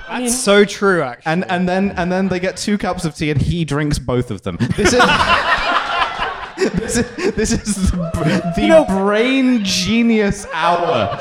[0.09, 1.33] That's so true, actually.
[1.33, 4.31] And and then and then they get two cups of tea, and he drinks both
[4.31, 4.57] of them.
[4.77, 5.03] This is.
[6.57, 11.21] This is, this is the, the brain genius hour.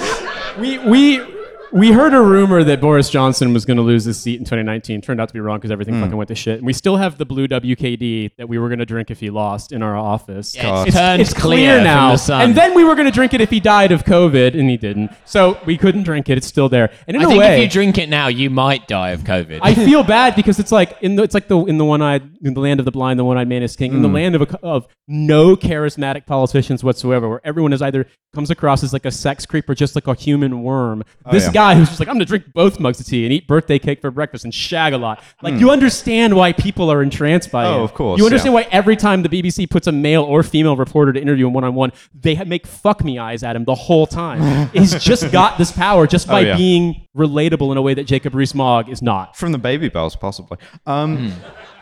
[0.57, 1.34] we we
[1.71, 5.01] we heard a rumor that Boris Johnson was going to lose his seat in 2019.
[5.01, 6.57] Turned out to be wrong because everything fucking went to shit.
[6.57, 9.29] And we still have the blue WKD that we were going to drink if he
[9.29, 10.55] lost in our office.
[10.57, 12.15] it's turned it's clear clear now.
[12.15, 12.33] the.
[12.33, 14.77] And then we were going to drink it if he died of COVID, and he
[14.77, 15.11] didn't.
[15.25, 16.37] So we couldn't drink it.
[16.37, 16.91] It's still there.
[17.07, 19.21] And in I a think way, if you drink it now, you might die of
[19.21, 19.59] COVID.
[19.61, 22.23] I feel bad because it's like in the it's like the in the one eyed
[22.43, 23.91] in the land of the blind, the one eyed man is king.
[23.91, 24.03] In Hmm.
[24.03, 28.83] the land of a, of no charismatic politicians whatsoever, where everyone is either comes across
[28.83, 31.03] as like a sex creep or just like a human worm.
[31.31, 31.51] this yeah.
[31.51, 34.01] guy who's just like I'm gonna drink both mugs of tea and eat birthday cake
[34.01, 35.23] for breakfast and shag a lot.
[35.41, 37.71] Like you understand why people are entranced by Hmm.
[37.75, 38.61] Oh, of course, You understand yeah.
[38.63, 41.63] why every time the BBC puts a male or female reporter to interview him one
[41.63, 44.69] on one, they ha- make fuck me eyes at him the whole time.
[44.73, 46.57] He's just got this power just by Oh, yeah.
[46.57, 49.37] being relatable in a way that Jacob Rees-Mogg is not.
[49.37, 50.57] From the Babybels, possibly.
[50.85, 51.31] Um,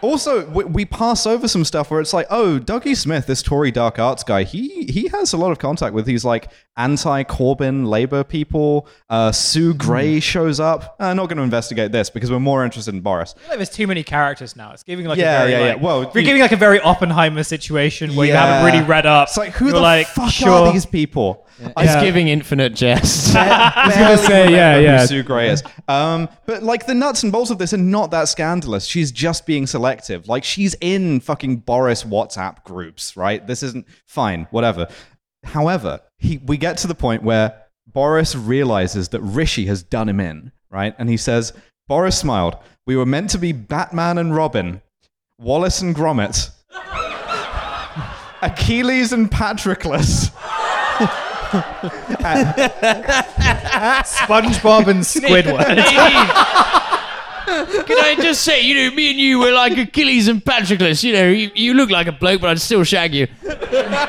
[0.01, 3.71] Also, we, we pass over some stuff where it's like, oh, Dougie Smith, this Tory
[3.71, 8.23] dark arts guy, he he has a lot of contact with He's like anti-Corbyn Labour
[8.23, 8.87] people.
[9.09, 10.95] Uh, Sue Gray shows up.
[10.99, 13.33] Uh, not going to investigate this because we're more interested in Boris.
[13.33, 14.71] feel like there's too many characters now.
[14.71, 15.73] It's giving like Yeah, a very, yeah, yeah.
[15.73, 19.05] like, Well, we're you- giving like a very Oppenheimer situation where you haven't really read
[19.05, 19.27] up.
[19.29, 20.49] It's like, who You're the like, fuck sure.
[20.49, 21.45] are these people?
[21.77, 23.35] I It's giving infinite jest.
[23.35, 25.05] I was gonna say, yeah, remember who yeah.
[25.05, 25.63] Sue Gray is.
[25.87, 28.85] Um, but like the nuts and bolts of this are not that scandalous.
[28.85, 30.27] She's just being selective.
[30.27, 33.45] Like she's in fucking Boris WhatsApp groups, right?
[33.45, 34.87] This isn't fine, whatever.
[35.43, 40.19] However, he, we get to the point where Boris realizes that Rishi has done him
[40.19, 40.95] in, right?
[40.97, 41.53] And he says,
[41.87, 42.55] Boris smiled.
[42.85, 44.81] We were meant to be Batman and Robin,
[45.39, 46.49] Wallace and Gromit,
[48.41, 50.31] Achilles and Patroclus.
[54.03, 55.77] SpongeBob and Squidward.
[57.85, 61.03] Can I just say, you know, me and you were like Achilles and Patroclus.
[61.03, 63.27] You know, you, you look like a bloke, but I'd still shag you.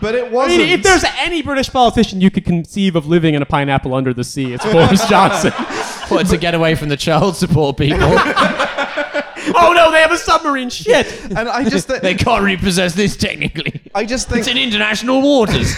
[0.00, 0.58] But it I wasn't.
[0.58, 4.12] mean, if there's any British politician you could conceive of living in a pineapple under
[4.14, 5.52] the sea, it's Boris Johnson.
[6.08, 7.98] What, to get away from the child support people?
[8.02, 10.70] oh no, they have a submarine.
[10.70, 11.06] Shit.
[11.26, 13.80] and I just, th- they can't repossess this technically.
[13.94, 15.72] I just think It's in international waters.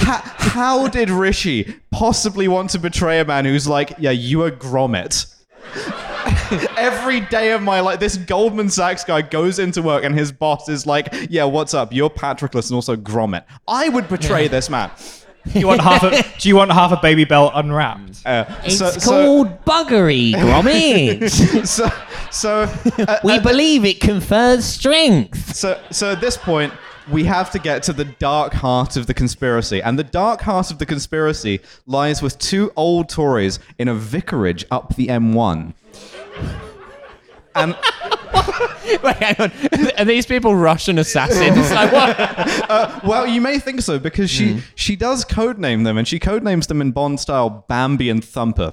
[0.00, 4.50] how, how did Rishi possibly want to betray a man who's like, yeah, you are
[4.50, 5.32] Gromit?
[6.76, 10.68] Every day of my life, this Goldman Sachs guy goes into work and his boss
[10.68, 11.92] is like, yeah, what's up?
[11.92, 13.44] You're Patroclus and also Gromit.
[13.66, 14.90] I would betray this man.
[15.52, 18.22] do you want half a Do you want half a Babybel unwrapped?
[18.26, 21.66] Uh, It's so, called buggery, Gromit.
[21.66, 21.88] So,
[22.30, 22.62] so,
[23.06, 25.54] uh, we believe it confers strength.
[25.54, 26.72] so, so at this point,
[27.10, 29.82] we have to get to the dark heart of the conspiracy.
[29.82, 34.64] And the dark heart of the conspiracy lies with two old Tories in a vicarage
[34.70, 35.74] up the M1.
[37.54, 37.76] And
[39.02, 39.52] Wait, hang on.
[39.98, 41.70] Are these people Russian assassins?
[41.70, 42.16] like what?
[42.68, 44.58] Uh, well, you may think so because she hmm.
[44.74, 48.72] she does codename them, and she codenames them in Bond style Bambi and Thumper.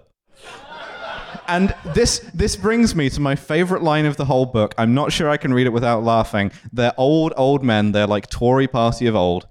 [1.48, 4.74] And this this brings me to my favorite line of the whole book.
[4.78, 6.52] I'm not sure I can read it without laughing.
[6.72, 7.92] They're old, old men.
[7.92, 9.48] They're like Tory party of old.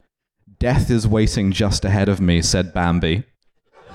[0.58, 3.24] Death is waiting just ahead of me, said Bambi.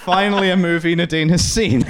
[0.00, 1.84] Finally, a movie Nadine has seen.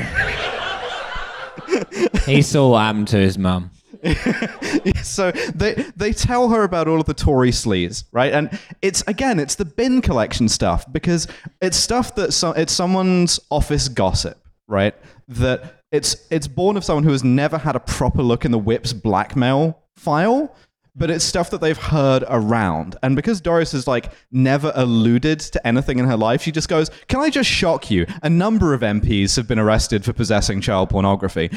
[2.27, 3.71] He saw what happened to his mum.
[5.03, 8.33] so they they tell her about all of the Tory sleaze, right?
[8.33, 11.29] And it's again, it's the bin collection stuff because
[11.61, 14.95] it's stuff that so, it's someone's office gossip, right?
[15.29, 18.59] That it's it's born of someone who has never had a proper look in the
[18.59, 20.55] whip's blackmail file.
[20.97, 22.97] But it's stuff that they've heard around.
[23.03, 26.91] And because Dorries has like never alluded to anything in her life, she just goes,
[27.07, 28.07] Can I just shock you?
[28.25, 31.51] A number of MPs have been arrested for possessing child pornography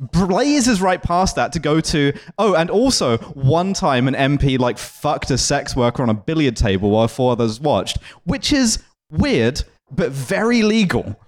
[0.00, 4.78] blazes right past that to go to oh and also one time an mp like
[4.78, 9.62] fucked a sex worker on a billiard table while four others watched which is weird
[9.90, 11.18] but very legal.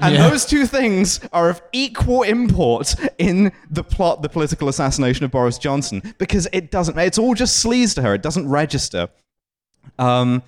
[0.00, 5.32] And those two things are of equal import in the plot the political assassination of
[5.32, 9.08] boris johnson because it doesn't it's all just sleaze to her it doesn't register.
[9.98, 10.42] Um,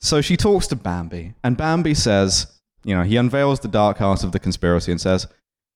[0.00, 2.46] so she talks to Bambi, and Bambi says,
[2.84, 5.28] you know, he unveils the dark heart of the conspiracy and says,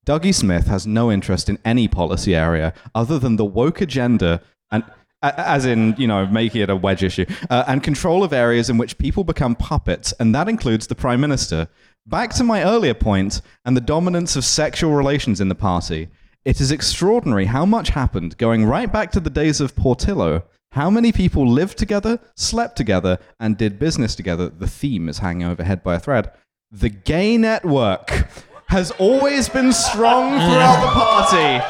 [0.07, 4.41] Dougie Smith has no interest in any policy area other than the woke agenda
[4.71, 4.85] and.
[5.23, 8.77] As in, you know, making it a wedge issue, uh, and control of areas in
[8.77, 11.69] which people become puppets, and that includes the prime minister.
[12.07, 16.09] Back to my earlier point and the dominance of sexual relations in the party.
[16.45, 20.45] It is extraordinary how much happened going right back to the days of Portillo.
[20.73, 24.49] How many people lived together, slept together, and did business together?
[24.51, 26.31] The theme is hanging overhead by a thread.
[26.71, 28.29] The gay network
[28.69, 31.65] has always been strong throughout the party.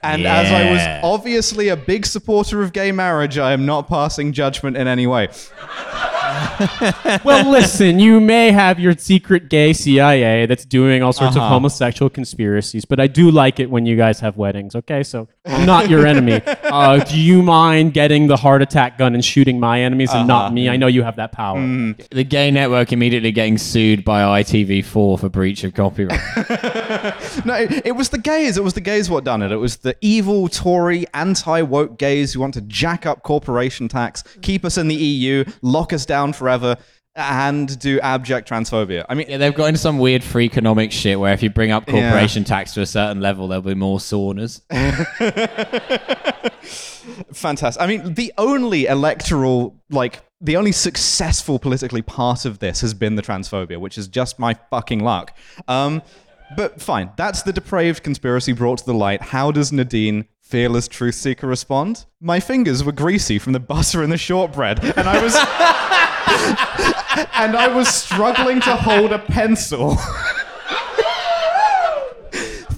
[0.00, 4.32] And as I was obviously a big supporter of gay marriage, I am not passing
[4.32, 5.28] judgment in any way.
[7.24, 11.50] well, listen, you may have your secret gay CIA that's doing all sorts of Uh-huh.
[11.54, 15.02] homosexual conspiracies, but I do like it when you guys have weddings, okay?
[15.02, 16.40] So I'm not your enemy.
[16.46, 20.42] Uh, do you mind getting the heart attack gun and shooting my enemies and Uh-huh.
[20.44, 20.68] not me?
[20.68, 21.58] I know you have that power.
[21.58, 22.08] Mm.
[22.10, 26.20] The gay network immediately getting sued by ITV4 for breach of copyright.
[27.44, 28.56] No, it, it was the gays.
[28.56, 29.52] It was the gays what done it.
[29.52, 34.64] It was the evil Tory, anti-woke gays who want to jack up corporation tax, keep
[34.64, 36.76] us in the EU, lock us down forever,
[37.18, 39.04] and do abject transphobia.
[39.08, 41.72] I mean, yeah, they've got into some weird free economic shit where if you bring
[41.72, 42.10] up Yeah.
[42.10, 44.60] corporation tax to a certain level, there'll be more saunas.
[47.32, 47.82] fantastic.
[47.82, 53.16] I mean, the only electoral, like, the only successful politically part of this has been
[53.16, 55.36] the transphobia, which is just my fucking luck.
[55.66, 56.02] Um,
[56.56, 59.20] but fine, that's the depraved conspiracy brought to the light.
[59.20, 62.06] How does Nadine, fearless truth seeker, respond?
[62.20, 65.34] My fingers were greasy from the butter and the shortbread, and I was.
[67.34, 69.96] And I was struggling to hold a pencil.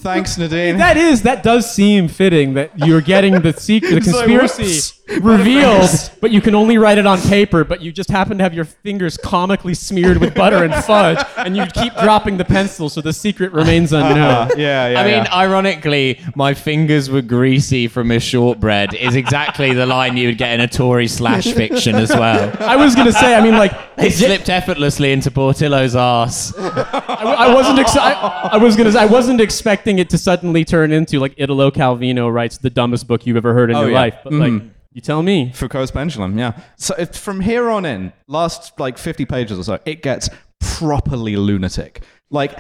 [0.01, 0.79] Thanks, Nadine.
[0.79, 5.00] That is, that does seem fitting that you're getting the secret, the conspiracy.
[5.23, 5.89] revealed,
[6.21, 8.65] but you can only write it on paper, but you just happen to have your
[8.65, 13.13] fingers comically smeared with butter and fudge, and you keep dropping the pencil so the
[13.13, 14.19] secret remains unknown.
[14.19, 15.01] Uh, yeah, yeah.
[15.01, 15.35] I mean, yeah.
[15.35, 20.53] ironically, my fingers were greasy from a shortbread is exactly the line you would get
[20.55, 22.55] in a Tory slash fiction as well.
[22.61, 26.55] I was gonna say, I mean, like, They slipped effortlessly into Portillo's ass.
[26.57, 27.79] I, I wasn't.
[27.79, 28.13] Ex- I,
[28.53, 28.93] I was gonna.
[28.93, 33.07] Say, I wasn't expecting it to suddenly turn into like Italo Calvino writes the dumbest
[33.09, 34.01] book you've ever heard in Oh, your yeah.
[34.01, 34.15] life.
[34.25, 34.63] But like,
[34.93, 35.53] you tell me.
[35.53, 36.61] Foucault's pendulum, yeah.
[36.77, 40.29] So from here on in, last like 50 pages or so, it gets
[40.61, 42.03] properly lunatic.
[42.31, 42.59] Like,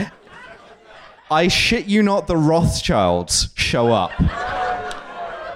[1.31, 4.13] I shit you not, the Rothschilds show up.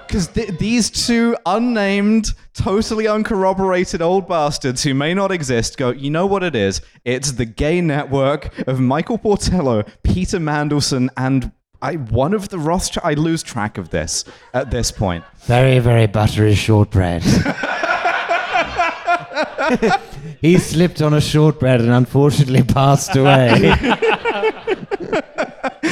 [0.07, 6.09] Because th- these two unnamed, totally uncorroborated old bastards who may not exist go, you
[6.09, 6.81] know what it is?
[7.03, 11.51] It's the gay network of Michael Portillo, Peter Mandelson, and
[11.85, 13.05] I, one of the Rothschild.
[13.05, 14.25] I lose track of this
[14.55, 15.23] at this point.
[15.41, 17.21] Very, very buttery shortbread.
[20.41, 23.71] he slipped on a shortbread and unfortunately passed away.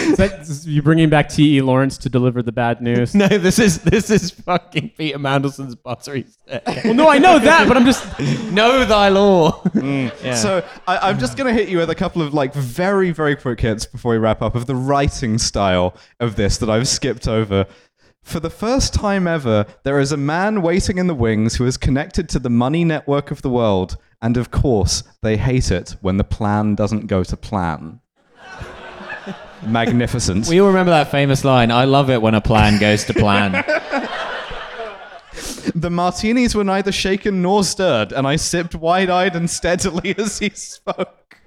[0.03, 1.57] Is that, you bringing back T.
[1.57, 1.61] E.
[1.61, 3.15] Lawrence to deliver the bad news?
[3.23, 6.25] No, this is this is fucking Peter Mandelson's buttery.
[6.83, 8.03] well, no, I know that, but I'm just.
[8.51, 9.61] know thy law.
[9.63, 13.11] Mm, so I, I'm just going to hit you with a couple of like very,
[13.11, 16.87] very quick hits before we wrap up of the writing style of this that I've
[16.87, 17.65] skipped over.
[18.21, 21.75] For the first time ever, there is a man waiting in the wings who is
[21.75, 26.15] connected to the money network of the world, and of course, they hate it when
[26.17, 27.99] the plan doesn't go to plan.
[29.67, 30.47] Magnificent.
[30.47, 31.71] We all remember that famous line.
[31.71, 33.51] I love it when a plan goes to plan.
[35.75, 40.49] the martinis were neither shaken nor stirred, and I sipped wide-eyed and steadily as he
[40.49, 41.37] spoke.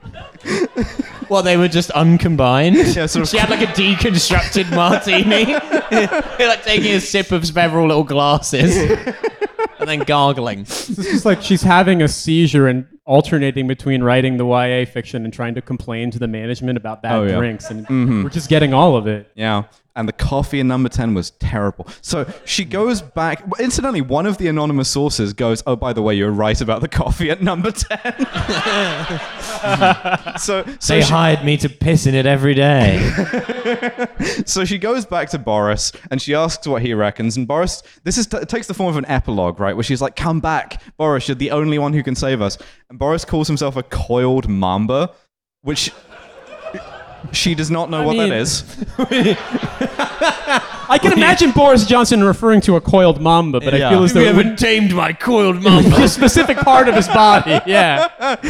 [1.29, 2.77] well, they were just uncombined.
[2.77, 5.55] Yeah, sort of- She had like a deconstructed martini,
[6.47, 10.61] like taking a sip of several little glasses, and then gargling.
[10.61, 15.33] It's just like she's having a seizure and alternating between writing the YA fiction and
[15.33, 17.37] trying to complain to the management about bad Oh, yeah.
[17.39, 18.25] drinks, and mm-hmm.
[18.25, 19.31] we're just getting all of it.
[19.35, 19.65] Yeah.
[19.97, 21.89] And the coffee in number 10 was terrible.
[22.03, 23.43] So she goes back.
[23.59, 26.89] Incidentally, one of the anonymous sources goes, Oh, by the way, you're right about the
[26.89, 27.99] coffee at number 10.
[30.39, 33.11] so, so, they she, hired me to piss in it every day.
[34.45, 37.39] so she goes back to Boris and she asks what he reckons.
[37.39, 39.75] And Boris, this is it takes the form of an epilogue, right?
[39.75, 42.59] Where she's like, Come back, Boris, you're the only one who can save us.
[42.91, 45.11] And Boris calls himself a coiled mamba,
[45.63, 45.93] which.
[47.33, 48.63] She does not know what mean- that is.
[50.89, 53.91] I can imagine Boris Johnson referring to a coiled mamba, but I Yeah.
[53.91, 55.69] feel as though it would tamed my coiled be
[56.03, 57.59] a specific part of his body.
[57.67, 58.09] Yeah.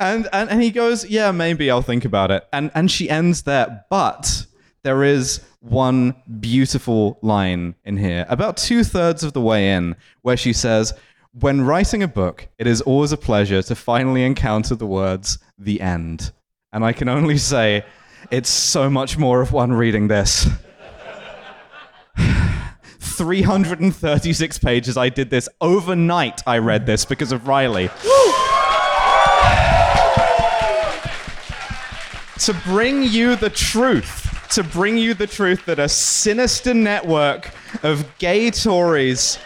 [0.00, 3.42] and, and and he goes, "Yeah, maybe I'll think about it." And and she ends
[3.42, 4.46] there, but
[4.82, 10.36] there is one beautiful line in here, about two thirds of the way in, where
[10.36, 10.92] she says,
[11.38, 15.80] "When writing a book, it is always a pleasure to finally encounter the words the
[15.80, 16.32] end."
[16.72, 17.84] And I can only say,
[18.30, 20.48] it's so much more of one reading this.
[22.98, 24.96] 336 pages.
[24.96, 26.42] I did this overnight.
[26.46, 27.88] I read this because of Riley.
[32.38, 34.22] to bring you the truth.
[34.52, 37.50] To bring you the truth that a sinister network
[37.82, 39.38] of gay Tories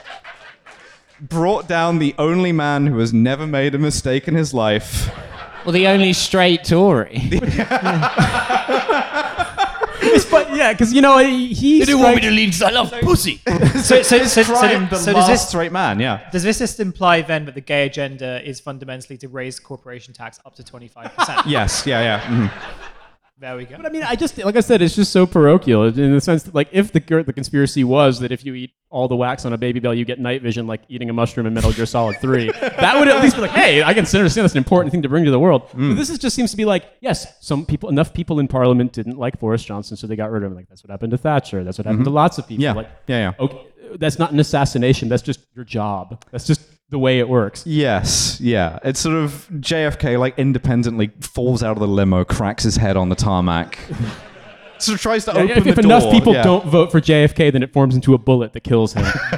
[1.21, 5.11] brought down the only man who has never made a mistake in his life.
[5.65, 7.23] Well, the only straight Tory.
[10.31, 11.53] but yeah, because you know he.
[11.53, 13.41] he strikes- leave because I love pussy.
[13.83, 16.29] So, so, so, so, Crime, the so does this straight man, yeah.
[16.31, 20.41] does this just imply then that the gay agenda is fundamentally to raise corporation tax
[20.47, 21.41] up to twenty five percent?
[21.47, 22.21] Yes, yeah, yeah.
[22.49, 22.51] mhm.
[23.41, 23.77] There we go.
[23.77, 26.43] But I mean, I just like I said, it's just so parochial in the sense
[26.43, 29.53] that, like, if the the conspiracy was that if you eat all the wax on
[29.53, 32.51] a Babybel, you get night vision, like eating a mushroom in Metal Gear Solid Three,
[32.61, 35.09] that would at least be like, hey, I can understand that's an important thing to
[35.09, 35.63] bring to the world.
[35.71, 35.91] Hmm.
[35.91, 38.93] But this is just seems to be like, yes, some people, enough people in Parliament
[38.93, 40.57] didn't like Boris Johnson, so they got rid of him.
[40.57, 41.63] Like that's what happened to Thatcher.
[41.63, 42.11] That's what happened mm-hmm.
[42.13, 42.65] to lots of people.
[42.65, 43.45] Yeah, Like, yeah, yeah.
[43.45, 43.67] okay,
[44.01, 45.09] that's not an assassination.
[45.09, 46.25] That's just your job.
[46.33, 47.67] That's just the way it works.
[47.67, 48.79] Yes, yeah.
[48.83, 53.09] It's sort of JFK like independently falls out of the limo, cracks his head on
[53.09, 53.79] the tarmac.
[54.79, 56.43] sort of tries to open if the if enough people yeah.
[56.43, 59.03] don't vote for JFK, then it forms into a bullet that kills him.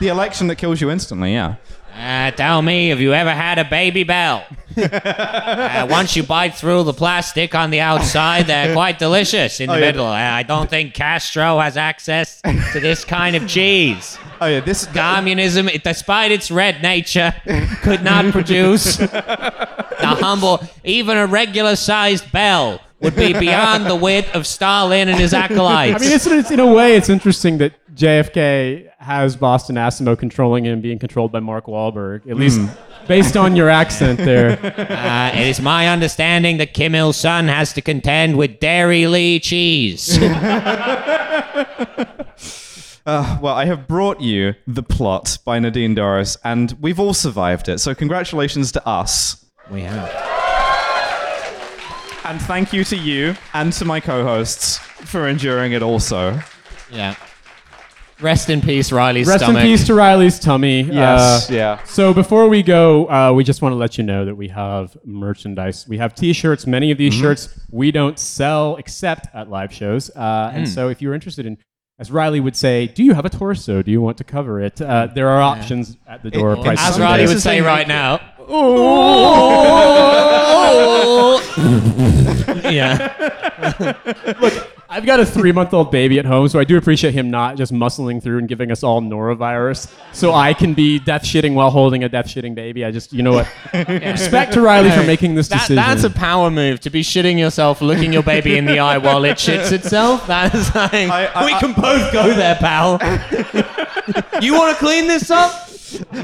[0.00, 1.56] the election that kills you instantly, yeah.
[1.94, 4.44] Uh, tell me, have you ever had a Babybel?
[4.76, 9.74] uh, once you bite through the plastic on the outside, they're quite delicious in the
[9.74, 9.86] Oh, yeah.
[9.86, 10.06] middle.
[10.06, 14.18] Uh, I don't think Castro has access to this kind of cheese.
[14.40, 17.34] Oh yeah, this Communism, it- despite its red nature,
[17.82, 24.26] could not produce the humble, even a regular sized bell would be beyond the wit
[24.34, 26.00] of Stalin and his acolytes.
[26.02, 30.64] I mean, it's, it's in a way, it's interesting that JFK has Boston Asimo controlling
[30.64, 32.26] him, being controlled by Mark Wahlberg.
[32.30, 32.58] At least
[33.06, 34.58] based on your accent there.
[35.00, 40.18] Uh, it is my understanding that Kim Il Sung has to contend with Dairylea cheese.
[43.06, 47.68] Uh, well, I have brought you The Plot by Nadine Dorries, and we've all survived
[47.68, 47.80] it.
[47.80, 49.44] So congratulations to us.
[49.70, 50.08] we have.
[52.24, 56.38] And thank you to you and to my co-hosts for enduring it also.
[56.92, 57.16] Yeah.
[58.20, 59.62] Rest in peace, Riley's Rest stomach.
[59.62, 60.82] in peace to Riley's tummy.
[60.82, 61.82] Yes, Uh, yeah.
[61.84, 64.96] So before we go, uh, we just want to let you know that we have
[65.04, 65.86] merchandise.
[65.88, 66.66] We have T-shirts.
[66.66, 67.22] Many of these Mm-hmm.
[67.22, 70.10] shirts we don't sell except at live shows.
[70.14, 71.56] Uh, and so if you're interested in,
[71.98, 73.82] as Riley would say, do you have a torso?
[73.82, 74.80] Do you want to cover it?
[74.82, 76.52] Uh, there are options at the door.
[76.54, 78.20] It- prices As Some Riley days would say right now.
[82.70, 83.94] yeah.
[84.92, 88.20] I've got a three-month-old baby at home, so I do appreciate him not just muscling
[88.20, 92.08] through and giving us all norovirus, so I can be death shitting while holding a
[92.08, 92.84] death shitting baby.
[92.84, 93.48] I just, you know what?
[93.88, 95.76] Respect to Riley for making this That, decision.
[95.76, 99.24] that's a power move to be shitting yourself, looking your baby in the eye while
[99.24, 100.26] it shits itself.
[100.30, 102.98] That is like, I- I- we I- can both go there, pal.
[104.42, 105.68] you want to clean this up?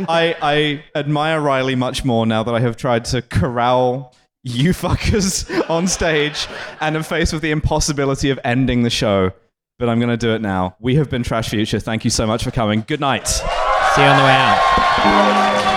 [0.09, 4.13] I, I admire Riley much more now that I have tried to corral
[4.47, 6.47] you fuckers on stage
[6.81, 9.33] and am faced with the impossibility of ending the show.
[9.79, 10.77] But I'm going to do it now.
[10.81, 11.83] We have been Trashfuture.
[11.83, 12.83] Thank you so much for coming.
[12.87, 13.29] Good night.
[13.29, 13.43] See
[14.03, 15.76] you on the way out.